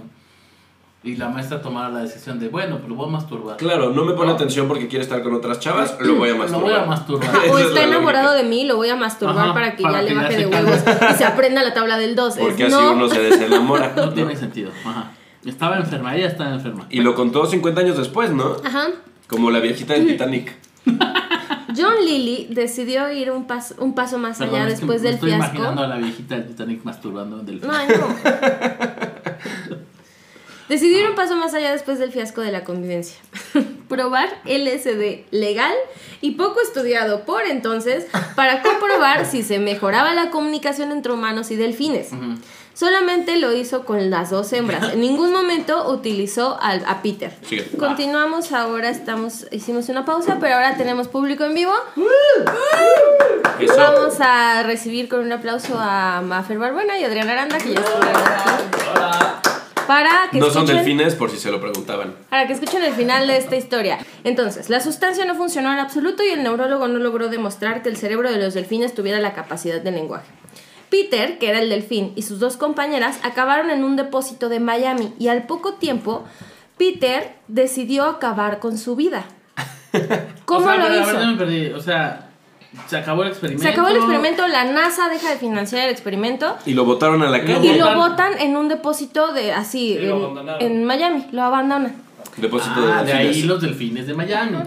[1.04, 3.56] y la maestra tomara la decisión de, bueno, pues lo voy a masturbar.
[3.56, 6.38] Claro, no me pone atención porque quiere estar con otras chavas, lo voy a Lo
[6.38, 6.62] masturbar.
[6.62, 7.30] voy a masturbar.
[7.50, 8.42] O es está enamorado lógica.
[8.42, 10.38] de mí, lo voy a masturbar Ajá, para que para ya que le baje se
[10.40, 12.36] de huevos y se aprenda la tabla del 2.
[12.40, 13.92] Porque es, así no, uno se desenamora.
[13.96, 14.12] No ¿no?
[14.12, 14.72] tiene sentido.
[14.84, 15.12] Ajá.
[15.44, 16.86] Estaba enferma, ella estaba enferma.
[16.90, 18.56] Y lo contó 50 años después, ¿no?
[18.64, 18.88] Ajá.
[19.28, 20.56] Como la viejita del Titanic.
[21.78, 25.06] John Lilly decidió ir un paso, un paso más Perdón, allá es que después me
[25.08, 25.44] del estoy fiasco.
[25.56, 28.16] imaginando a la viejita del Titanic masturbando del No, no.
[30.68, 33.16] Decidió ir un paso más allá después del fiasco de la convivencia.
[33.88, 35.72] Probar LSD legal
[36.20, 38.06] y poco estudiado por entonces
[38.36, 42.10] para comprobar si se mejoraba la comunicación entre humanos y delfines.
[42.74, 44.92] Solamente lo hizo con las dos hembras.
[44.92, 47.32] En ningún momento utilizó al- a Peter.
[47.76, 51.72] Continuamos ahora, estamos, hicimos una pausa, pero ahora tenemos público en vivo.
[53.58, 53.74] Eso.
[53.76, 58.22] Vamos a recibir con un aplauso a Mafer Barbuena y Adriana Aranda, que ya estuvieron
[58.22, 59.26] aquí.
[59.88, 62.14] Para que No son delfines por si se lo preguntaban.
[62.30, 63.98] para que escuchen el final de esta historia.
[64.22, 67.96] Entonces, la sustancia no funcionó en absoluto y el neurólogo no logró demostrar que el
[67.96, 70.26] cerebro de los delfines tuviera la capacidad de lenguaje.
[70.90, 75.12] Peter, que era el delfín, y sus dos compañeras acabaron en un depósito de Miami
[75.18, 76.24] y al poco tiempo,
[76.76, 79.24] Peter decidió acabar con su vida.
[80.44, 81.26] ¿Cómo O sea, lo pero, a hizo?
[81.26, 81.66] me perdí.
[81.72, 82.27] O sea,
[82.86, 83.62] se acabó el experimento.
[83.62, 87.30] Se acabó el experimento, la NASA deja de financiar el experimento Y lo botaron a
[87.30, 87.76] la Y y calle.
[87.78, 88.38] lo botan.
[88.38, 90.62] en un depósito de así en, abandonaron.
[90.62, 91.96] en Miami, lo abandonan.
[92.36, 94.58] Depósito Ah, de de ahí los delfines de Miami.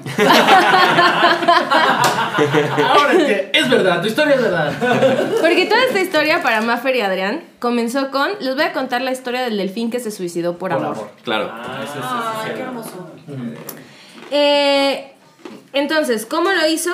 [2.84, 4.74] Ahora es que es verdad, tu historia es verdad.
[5.42, 8.30] Porque toda esta historia para Maffer y Adrián comenzó con.
[8.40, 10.96] Les voy a contar la historia del delfín que se suicidó por, Por amor.
[10.96, 11.12] amor.
[11.24, 11.50] Claro.
[11.54, 13.12] Ah, eso Ay, eso qué hermoso.
[14.32, 15.14] Eh,
[15.74, 16.92] entonces, ¿cómo lo hizo?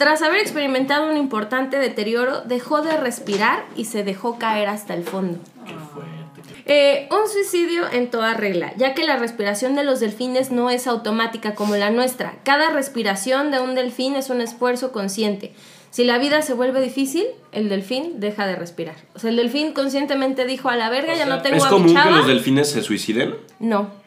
[0.00, 5.04] Tras haber experimentado un importante deterioro, dejó de respirar y se dejó caer hasta el
[5.04, 5.38] fondo.
[5.66, 6.62] Qué fuerte.
[6.64, 10.86] Eh, un suicidio en toda regla, ya que la respiración de los delfines no es
[10.86, 12.36] automática como la nuestra.
[12.44, 15.52] Cada respiración de un delfín es un esfuerzo consciente.
[15.90, 18.94] Si la vida se vuelve difícil, el delfín deja de respirar.
[19.14, 21.72] O sea, el delfín conscientemente dijo a la verga, ya no tengo ¿Es a mi
[21.72, 22.16] común que chava".
[22.16, 23.34] los delfines se suiciden?
[23.58, 23.99] No.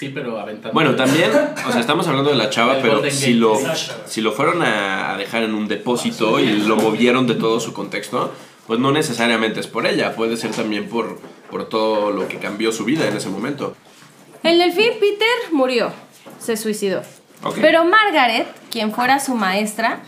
[0.00, 0.72] Sí, pero aventando.
[0.72, 1.30] Bueno, también,
[1.68, 3.34] o sea, estamos hablando de la chava, El pero Golden si Gate.
[3.34, 4.04] lo, Exacto.
[4.06, 7.74] si lo fueron a, a dejar en un depósito y lo movieron de todo su
[7.74, 8.32] contexto,
[8.66, 11.18] pues no necesariamente es por ella, puede ser también por,
[11.50, 13.76] por todo lo que cambió su vida en ese momento.
[14.42, 15.92] El delfín Peter murió,
[16.38, 17.02] se suicidó.
[17.42, 17.58] Ok.
[17.60, 20.00] Pero Margaret, quien fuera su maestra,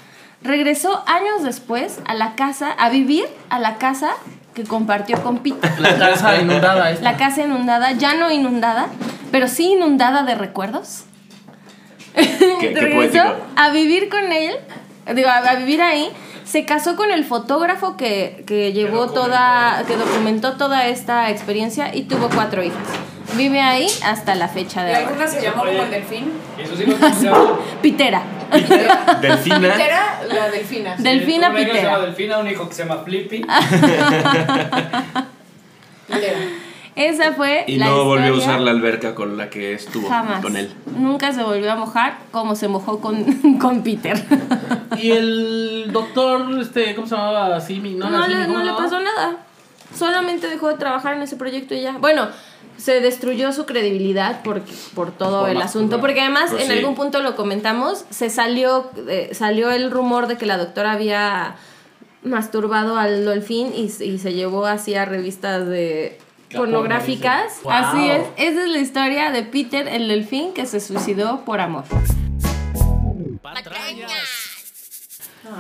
[0.43, 4.15] regresó años después a la casa, a vivir a la casa
[4.55, 5.71] que compartió con Peter.
[5.81, 7.05] La casa inundada esta.
[7.05, 8.89] La casa inundada, ya no inundada,
[9.31, 11.05] pero sí inundada de recuerdos.
[12.15, 14.55] Qué, qué a vivir con él,
[15.15, 16.11] digo, a, a vivir ahí.
[16.45, 22.03] Se casó con el fotógrafo que, que llevó toda, que documentó toda esta experiencia y
[22.03, 22.83] tuvo cuatro hijas.
[23.37, 25.09] Vive ahí hasta la fecha ¿Y de ahora.
[25.09, 26.33] alguna se llamó como el delfín?
[26.59, 27.47] ¿Y hijos cómo se llaman?
[27.81, 28.23] Pitera.
[29.21, 29.59] Delfina.
[29.73, 30.97] Pitera, la delfina.
[30.99, 32.01] Delfina Una hija se llama Pitera.
[32.01, 33.45] Delfina, un hijo que se llama Flippy.
[36.07, 36.39] Pitera.
[36.95, 40.43] Esa fue Y la no volvió a usar la alberca con la que estuvo Jamás.
[40.43, 40.71] con él.
[40.95, 43.25] Nunca se volvió a mojar como se mojó con,
[43.59, 44.23] con Peter.
[44.99, 47.59] Y el doctor, este, ¿cómo se llamaba?
[47.63, 48.11] Simi, ¿no?
[48.11, 49.37] No, le, Simi, no ¿cómo le se pasó nada.
[49.95, 51.93] Solamente dejó de trabajar en ese proyecto y ya.
[51.99, 52.29] Bueno,
[52.77, 54.63] se destruyó su credibilidad por,
[54.95, 56.01] por todo Por el asunto.
[56.01, 56.79] Porque además, Pues en sí.
[56.79, 61.57] algún punto lo comentamos, se salió, eh, salió el rumor de que la doctora había
[62.25, 66.19] masturbado al dolfín y, y se llevó así a revistas de
[66.55, 67.61] pornográficas.
[67.69, 68.27] Así es.
[68.37, 71.85] Esa es la historia de Peter el delfín que se suicidó por amor.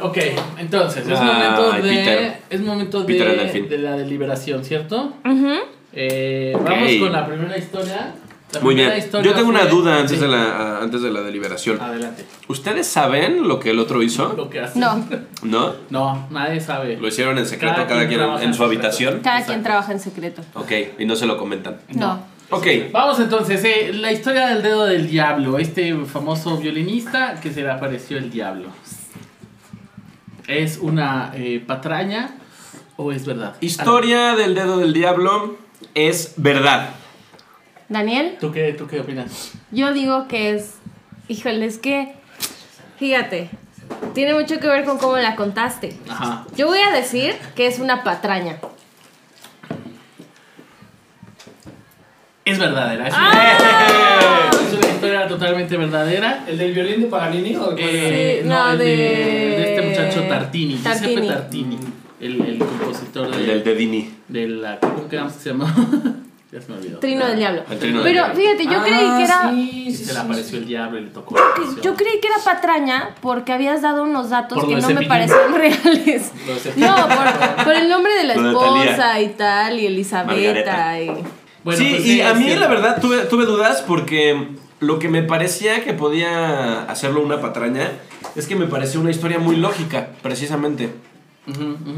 [0.03, 0.19] Ok,
[0.59, 1.83] entonces, es momento de.
[1.83, 2.37] Peter.
[2.51, 3.69] Es momento de, Peter el delfín.
[3.69, 5.13] de la deliberación, ¿cierto?
[5.25, 5.55] Ujú.
[5.93, 6.65] Eh, Ok.
[6.69, 8.15] Vamos con la primera historia.
[8.53, 9.05] La Muy primera bien.
[9.07, 10.23] historia Yo tengo una fue- duda antes, Sí.
[10.23, 11.81] de la, antes de la deliberación.
[11.81, 12.27] Adelante.
[12.49, 14.35] ¿Ustedes saben lo que el otro hizo?
[14.37, 14.79] Lo que hace.
[14.79, 15.03] No,
[15.43, 15.73] ¿No?
[15.89, 16.99] No, nadie sabe.
[16.99, 18.73] Lo hicieron en secreto Cada cada, quien quien trabaja en en su secreto.
[18.87, 19.21] habitación.
[19.21, 19.53] cada Exacto.
[19.55, 20.43] quien trabaja en secreto.
[20.55, 21.79] Ok, y no se lo comentan.
[21.95, 22.21] No.
[22.51, 22.67] Ok.
[22.93, 27.71] Vamos entonces, eh, la historia del dedo del diablo, este famoso violinista que se le
[27.71, 28.69] apareció el diablo.
[30.59, 32.35] ¿Es una eh, patraña
[32.97, 33.57] o es verdad?
[33.61, 35.57] Historia del dedo del diablo
[35.95, 36.91] es verdad.
[37.89, 39.53] Daniel, ¿Tú qué, ¿Tú qué opinas?
[39.71, 40.75] yo digo que es.
[41.29, 42.15] Híjole, es que.
[42.99, 43.51] Fíjate,
[44.15, 45.99] tiene mucho que ver con cómo la contaste.
[46.09, 46.47] Ajá.
[46.57, 48.59] Yo voy a decir que es una patraña.
[52.45, 53.07] Es verdadera.
[53.09, 54.51] Es, ¡Ah!
[54.53, 56.45] es una historia totalmente verdadera.
[56.49, 57.83] ¿El del violín de Paganini o de?
[57.83, 61.07] Eh, Sí, no, no, el de, este muchacho Tartini, Tartini.
[61.15, 61.79] Giuseppe Tartini,
[62.21, 64.11] el, el compositor de, El del dedini.
[64.29, 64.79] de la.
[64.81, 65.73] ¿Cómo que se llama?
[66.53, 66.99] ya se me olvidó.
[66.99, 67.63] Trino del diablo.
[67.71, 68.35] El trino del Pero diablo.
[68.43, 69.51] fíjate, yo Ah, creí que era.
[69.51, 70.25] Sí, sí, Se le sí.
[70.27, 71.81] apareció el diablo y le tocó la.
[71.83, 75.55] Yo creí que era patraña porque habías dado unos datos Por que no me parecían
[75.55, 76.33] reales.
[76.77, 81.01] No, por, por el nombre de la esposa y tal, y Elizabeta Margareta.
[81.01, 81.42] y.
[81.65, 82.61] Bueno, sí, pues y a mí cierto.
[82.61, 84.49] la verdad tuve, tuve dudas porque
[84.81, 87.93] lo que me parecía que podía hacerlo una patraña
[88.35, 90.91] es que me parecía una historia muy lógica, precisamente.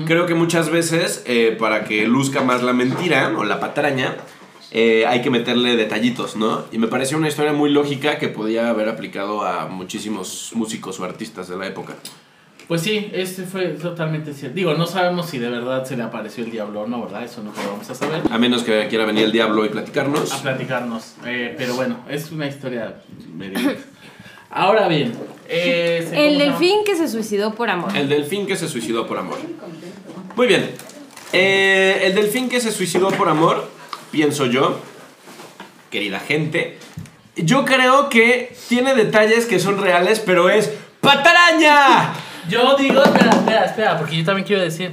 [0.06, 4.16] Creo que muchas veces, eh, para que luzca más la mentira o la patraña,
[4.70, 6.64] eh, hay que meterle detallitos, ¿no?
[6.72, 11.04] Y me pareció una historia muy lógica que podía haber aplicado a muchísimos músicos o
[11.04, 11.94] artistas de la época.
[12.66, 14.54] Pues sí, este fue totalmente cierto.
[14.56, 17.22] Digo, no sabemos si de verdad se le apareció el diablo o no, ¿verdad?
[17.24, 18.22] Eso no lo vamos a saber.
[18.30, 20.30] A menos que quiera venir el diablo y A platicarnos.
[20.36, 21.14] platicarnos.
[21.26, 22.94] Eh, pero bueno, es una historia
[23.34, 23.74] verídica.
[24.50, 25.12] Ahora bien,
[25.48, 27.94] eh, El delfín que se suicidó por amor.
[27.96, 29.36] El delfín que se suicidó por amor.
[30.36, 30.70] Muy bien.
[31.32, 33.68] Eh, el delfín que se suicidó por amor,
[34.12, 34.78] pienso yo,
[35.90, 36.78] querida gente,
[37.36, 42.12] yo creo que tiene detalles que son reales, pero es ¡Pataraña!
[42.48, 44.92] Yo digo, espera, espera, espera, porque yo también quiero decir.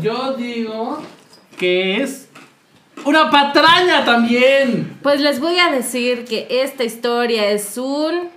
[0.00, 1.02] Yo digo
[1.58, 2.28] que es
[3.04, 4.98] una patraña también.
[5.02, 8.30] Pues les voy a decir que esta historia es un.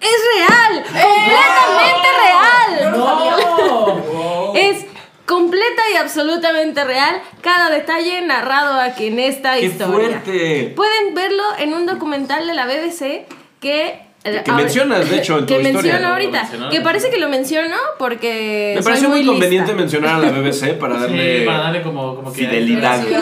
[0.00, 0.84] ¡Es real!
[0.84, 2.92] ¡Completamente real!
[2.92, 4.54] No.
[4.54, 4.86] Es
[5.26, 10.20] completa y absolutamente real cada detalle narrado aquí en esta ¡Qué historia.
[10.22, 10.72] fuerte!
[10.76, 13.26] Pueden verlo en un documental de la BBC
[13.60, 14.11] que...
[14.22, 15.92] Que mencionas, de hecho, en tu que historia.
[15.94, 16.48] menciono ahorita.
[16.70, 18.74] Que parece que lo menciono porque.
[18.76, 22.32] Me pareció muy conveniente mencionar a la BBC para darle, Sí, para darle como, como
[22.32, 23.04] que fidelidad.
[23.06, 23.18] Yo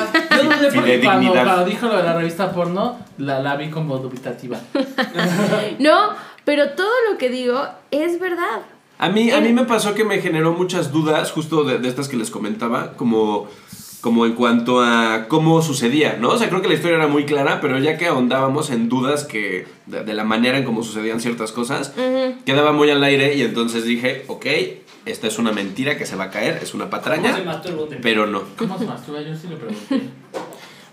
[1.02, 4.58] cuando dijo lo de la revista porno, la, la vi como dubitativa.
[5.78, 6.10] No,
[6.44, 8.60] pero todo lo que digo es verdad.
[8.98, 12.08] A mí, a mí me pasó que me generó muchas dudas, justo de, de estas
[12.08, 13.48] que les comentaba, como,
[14.00, 16.30] como en cuanto a cómo sucedía, ¿no?
[16.30, 19.24] O sea, creo que la historia era muy clara, pero ya que ahondábamos en dudas
[19.24, 21.92] que de, de la manera en cómo sucedían ciertas cosas,
[22.44, 24.46] quedaba muy al aire y entonces dije, ok,
[25.06, 27.62] esta es una mentira que se va a caer, es una ¿Cómo patraña,
[28.02, 28.42] pero no.
[28.56, 29.22] ¿Cómo se masturba?
[29.22, 30.00] Yo sí le pregunté.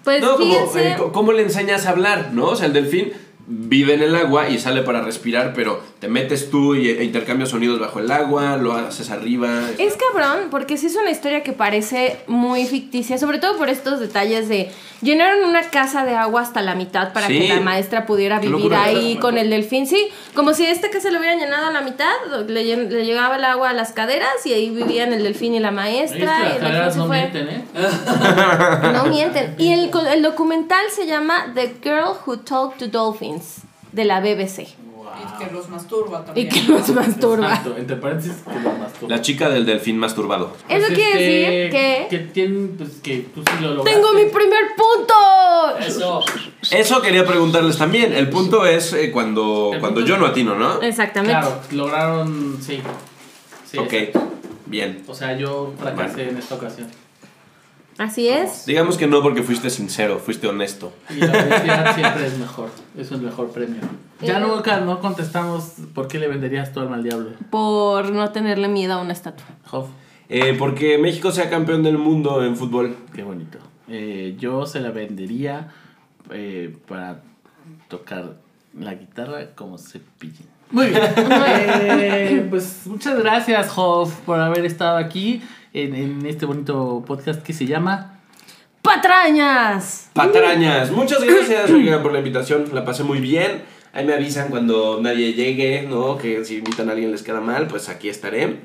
[0.03, 2.45] Pues No, como, eh, ¿cómo le enseñas a hablar, no?
[2.45, 3.11] O sea, el delfín
[3.49, 7.49] vive en el agua y sale para respirar, pero te metes tú y, e intercambias
[7.49, 9.61] sonidos bajo el agua, lo haces arriba.
[9.77, 13.99] Es cabrón, porque sí es una historia que parece muy ficticia, sobre todo por estos
[14.01, 14.69] detalles de
[15.01, 17.39] llenaron una casa de agua hasta la mitad para Sí.
[17.39, 21.09] que la maestra pudiera Qué vivir ahí con el delfín, sí, como si esta casa
[21.11, 22.11] lo hubieran llenado a la mitad,
[22.47, 22.63] le,
[23.05, 26.57] llegaba el agua a las caderas y ahí vivían el delfín y la maestra.
[26.57, 27.17] y las no fue.
[27.19, 27.63] mienten, ¿eh?
[28.93, 29.55] No mienten.
[29.57, 33.36] Y el, co- el documental se llama The Girl Who Talked to Dolphins,
[33.91, 34.67] de la BBC.
[35.19, 36.49] Y que los masturba Y también.
[36.49, 37.47] que los masturba.
[37.47, 39.15] Exacto, entre paréntesis, que lo masturba.
[39.15, 40.55] La chica del delfín masturbado.
[40.69, 43.99] Eso Pues, quiere este, decir que Que tienen, pues que tú sí lo lograste.
[43.99, 45.13] tengo mi primer punto.
[45.79, 46.23] Eso.
[46.69, 48.13] Eso quería preguntarles también.
[48.13, 50.81] El punto es eh, cuando, El cuando punto yo es- no atino, ¿no?
[50.81, 51.39] Exactamente.
[51.39, 52.79] Claro, lograron, sí.
[53.65, 54.27] Sí, ok, exacto.
[54.65, 55.03] bien.
[55.07, 56.87] O sea, yo fracasé en esta ocasión.
[57.97, 58.65] Así es.
[58.65, 60.93] Digamos que no porque fuiste sincero, fuiste honesto.
[61.09, 62.69] Y la honestidad siempre es mejor.
[62.97, 63.81] Es el mejor premio.
[64.21, 64.41] Ya Eh.
[64.41, 67.31] nunca no contestamos por qué le venderías tu alma al diablo.
[67.49, 69.45] Por no tenerle miedo a una estatua.
[69.71, 69.87] Hoff,
[70.29, 72.95] Eh, porque México sea campeón del mundo en fútbol.
[73.15, 73.57] qué bonito.
[73.87, 75.69] Eh, yo se la vendería
[76.31, 77.21] eh, para
[77.87, 78.33] tocar
[78.77, 80.45] la guitarra como cepillín.
[80.71, 81.01] Muy bien.
[81.15, 85.41] Eh, pues muchas gracias, Hoff, por haber estado aquí
[85.83, 88.19] en, en este bonito podcast que se llama
[88.81, 90.09] ¡Patrañas!
[90.13, 92.65] Patarañas, muchas gracias, oigan, por la invitación.
[92.73, 93.63] La pasé muy bien.
[93.93, 96.17] Ahí me avisan cuando nadie llegue, ¿no?
[96.17, 98.59] Que si invitan a alguien les queda mal, pues aquí estaré.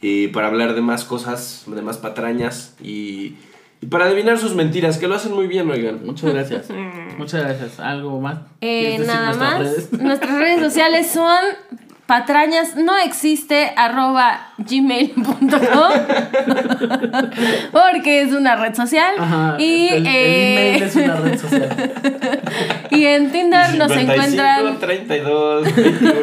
[0.00, 3.34] Y para hablar de más cosas, de más patrañas y,
[3.80, 6.04] y para adivinar sus mentiras, que lo hacen muy bien, oigan.
[6.04, 6.66] Muchas gracias.
[7.18, 7.80] Muchas gracias.
[7.80, 8.38] ¿Algo más?
[8.60, 9.60] Eh, ¿Quieres decir nada nuestras más.
[9.60, 9.92] redes?
[9.92, 11.44] Nuestras redes sociales son
[12.06, 15.36] patrañas no existe arroba gmail.com
[17.72, 21.92] porque es una red social Ajá, y el, el eh, email es una red social.
[22.90, 26.20] y en Tinder nos 55, encuentran, 32, 21.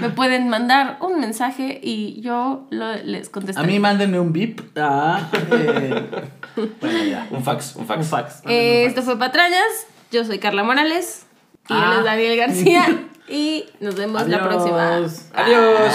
[0.00, 3.66] me pueden mandar un mensaje y yo lo- les A contestaré.
[3.68, 5.28] mí mándenme un bip a.
[5.52, 6.04] eh,
[6.80, 7.26] bueno, ya.
[7.30, 7.98] Un fax, un fax.
[8.00, 8.42] Un fax.
[8.48, 9.86] Eh, esto fue Patrañas.
[10.10, 11.26] Yo soy Carla Morales.
[11.68, 11.96] Y él Ah.
[11.98, 12.86] es Daniel García.
[13.32, 14.96] y nos vemos la próxima.
[14.96, 15.30] Adiós.
[15.32, 15.92] Adiós.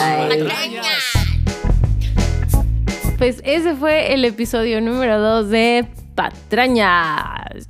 [3.18, 5.86] Pues ese fue el episodio número 2 de
[6.16, 7.68] Patrañas.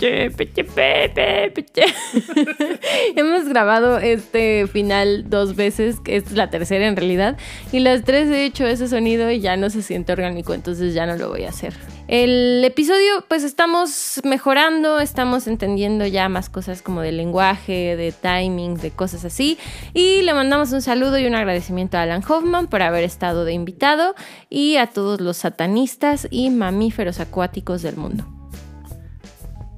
[3.16, 7.36] Hemos grabado este final dos veces, que esta es la tercera en realidad,
[7.72, 11.06] y las tres he hecho ese sonido y ya no se siente orgánico, entonces ya
[11.06, 11.74] no lo voy a hacer.
[12.06, 18.74] El episodio, pues estamos mejorando, estamos entendiendo ya más cosas como de lenguaje, de timing,
[18.74, 19.58] de cosas así,
[19.94, 23.54] y le mandamos un saludo y un agradecimiento a Alan Hoffman por haber estado de
[23.54, 24.14] invitado
[24.50, 28.26] y a todos los satanistas y mamíferos acuáticos del mundo.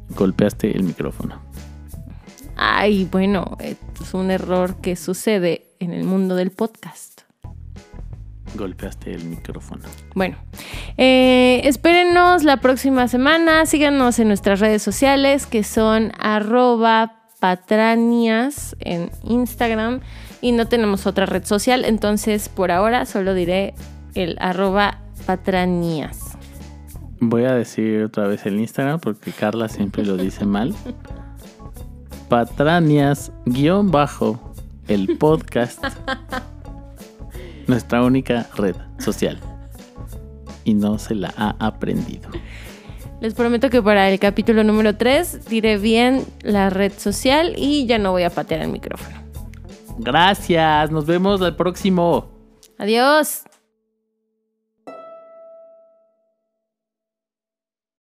[0.09, 1.41] Golpeaste el micrófono.
[2.57, 7.06] Ay, bueno, es un error que sucede en el mundo del podcast.
[8.55, 9.83] Golpeaste el micrófono.
[10.15, 10.37] Bueno,
[10.97, 13.67] eh, espérenos la próxima semana.
[13.67, 20.01] Síganos en nuestras redes sociales que son arroba patranias en Instagram
[20.41, 23.75] y no tenemos otra red social, entonces por ahora solo diré
[24.15, 26.37] el arroba patranías.
[27.21, 30.75] Voy a decir otra vez el Instagram porque Carla siempre lo dice mal.
[32.29, 34.55] Patranias guion bajo
[34.89, 35.83] el podcast.
[37.67, 39.39] Nuestra única red social.
[40.65, 42.29] Y no se la ha aprendido.
[43.21, 47.99] Les prometo que para el capítulo número 3 diré bien la red social y ya
[47.99, 49.17] no voy a patear el micrófono.
[49.99, 50.91] Gracias.
[50.91, 52.29] Nos vemos al próximo.
[52.79, 53.45] Adiós.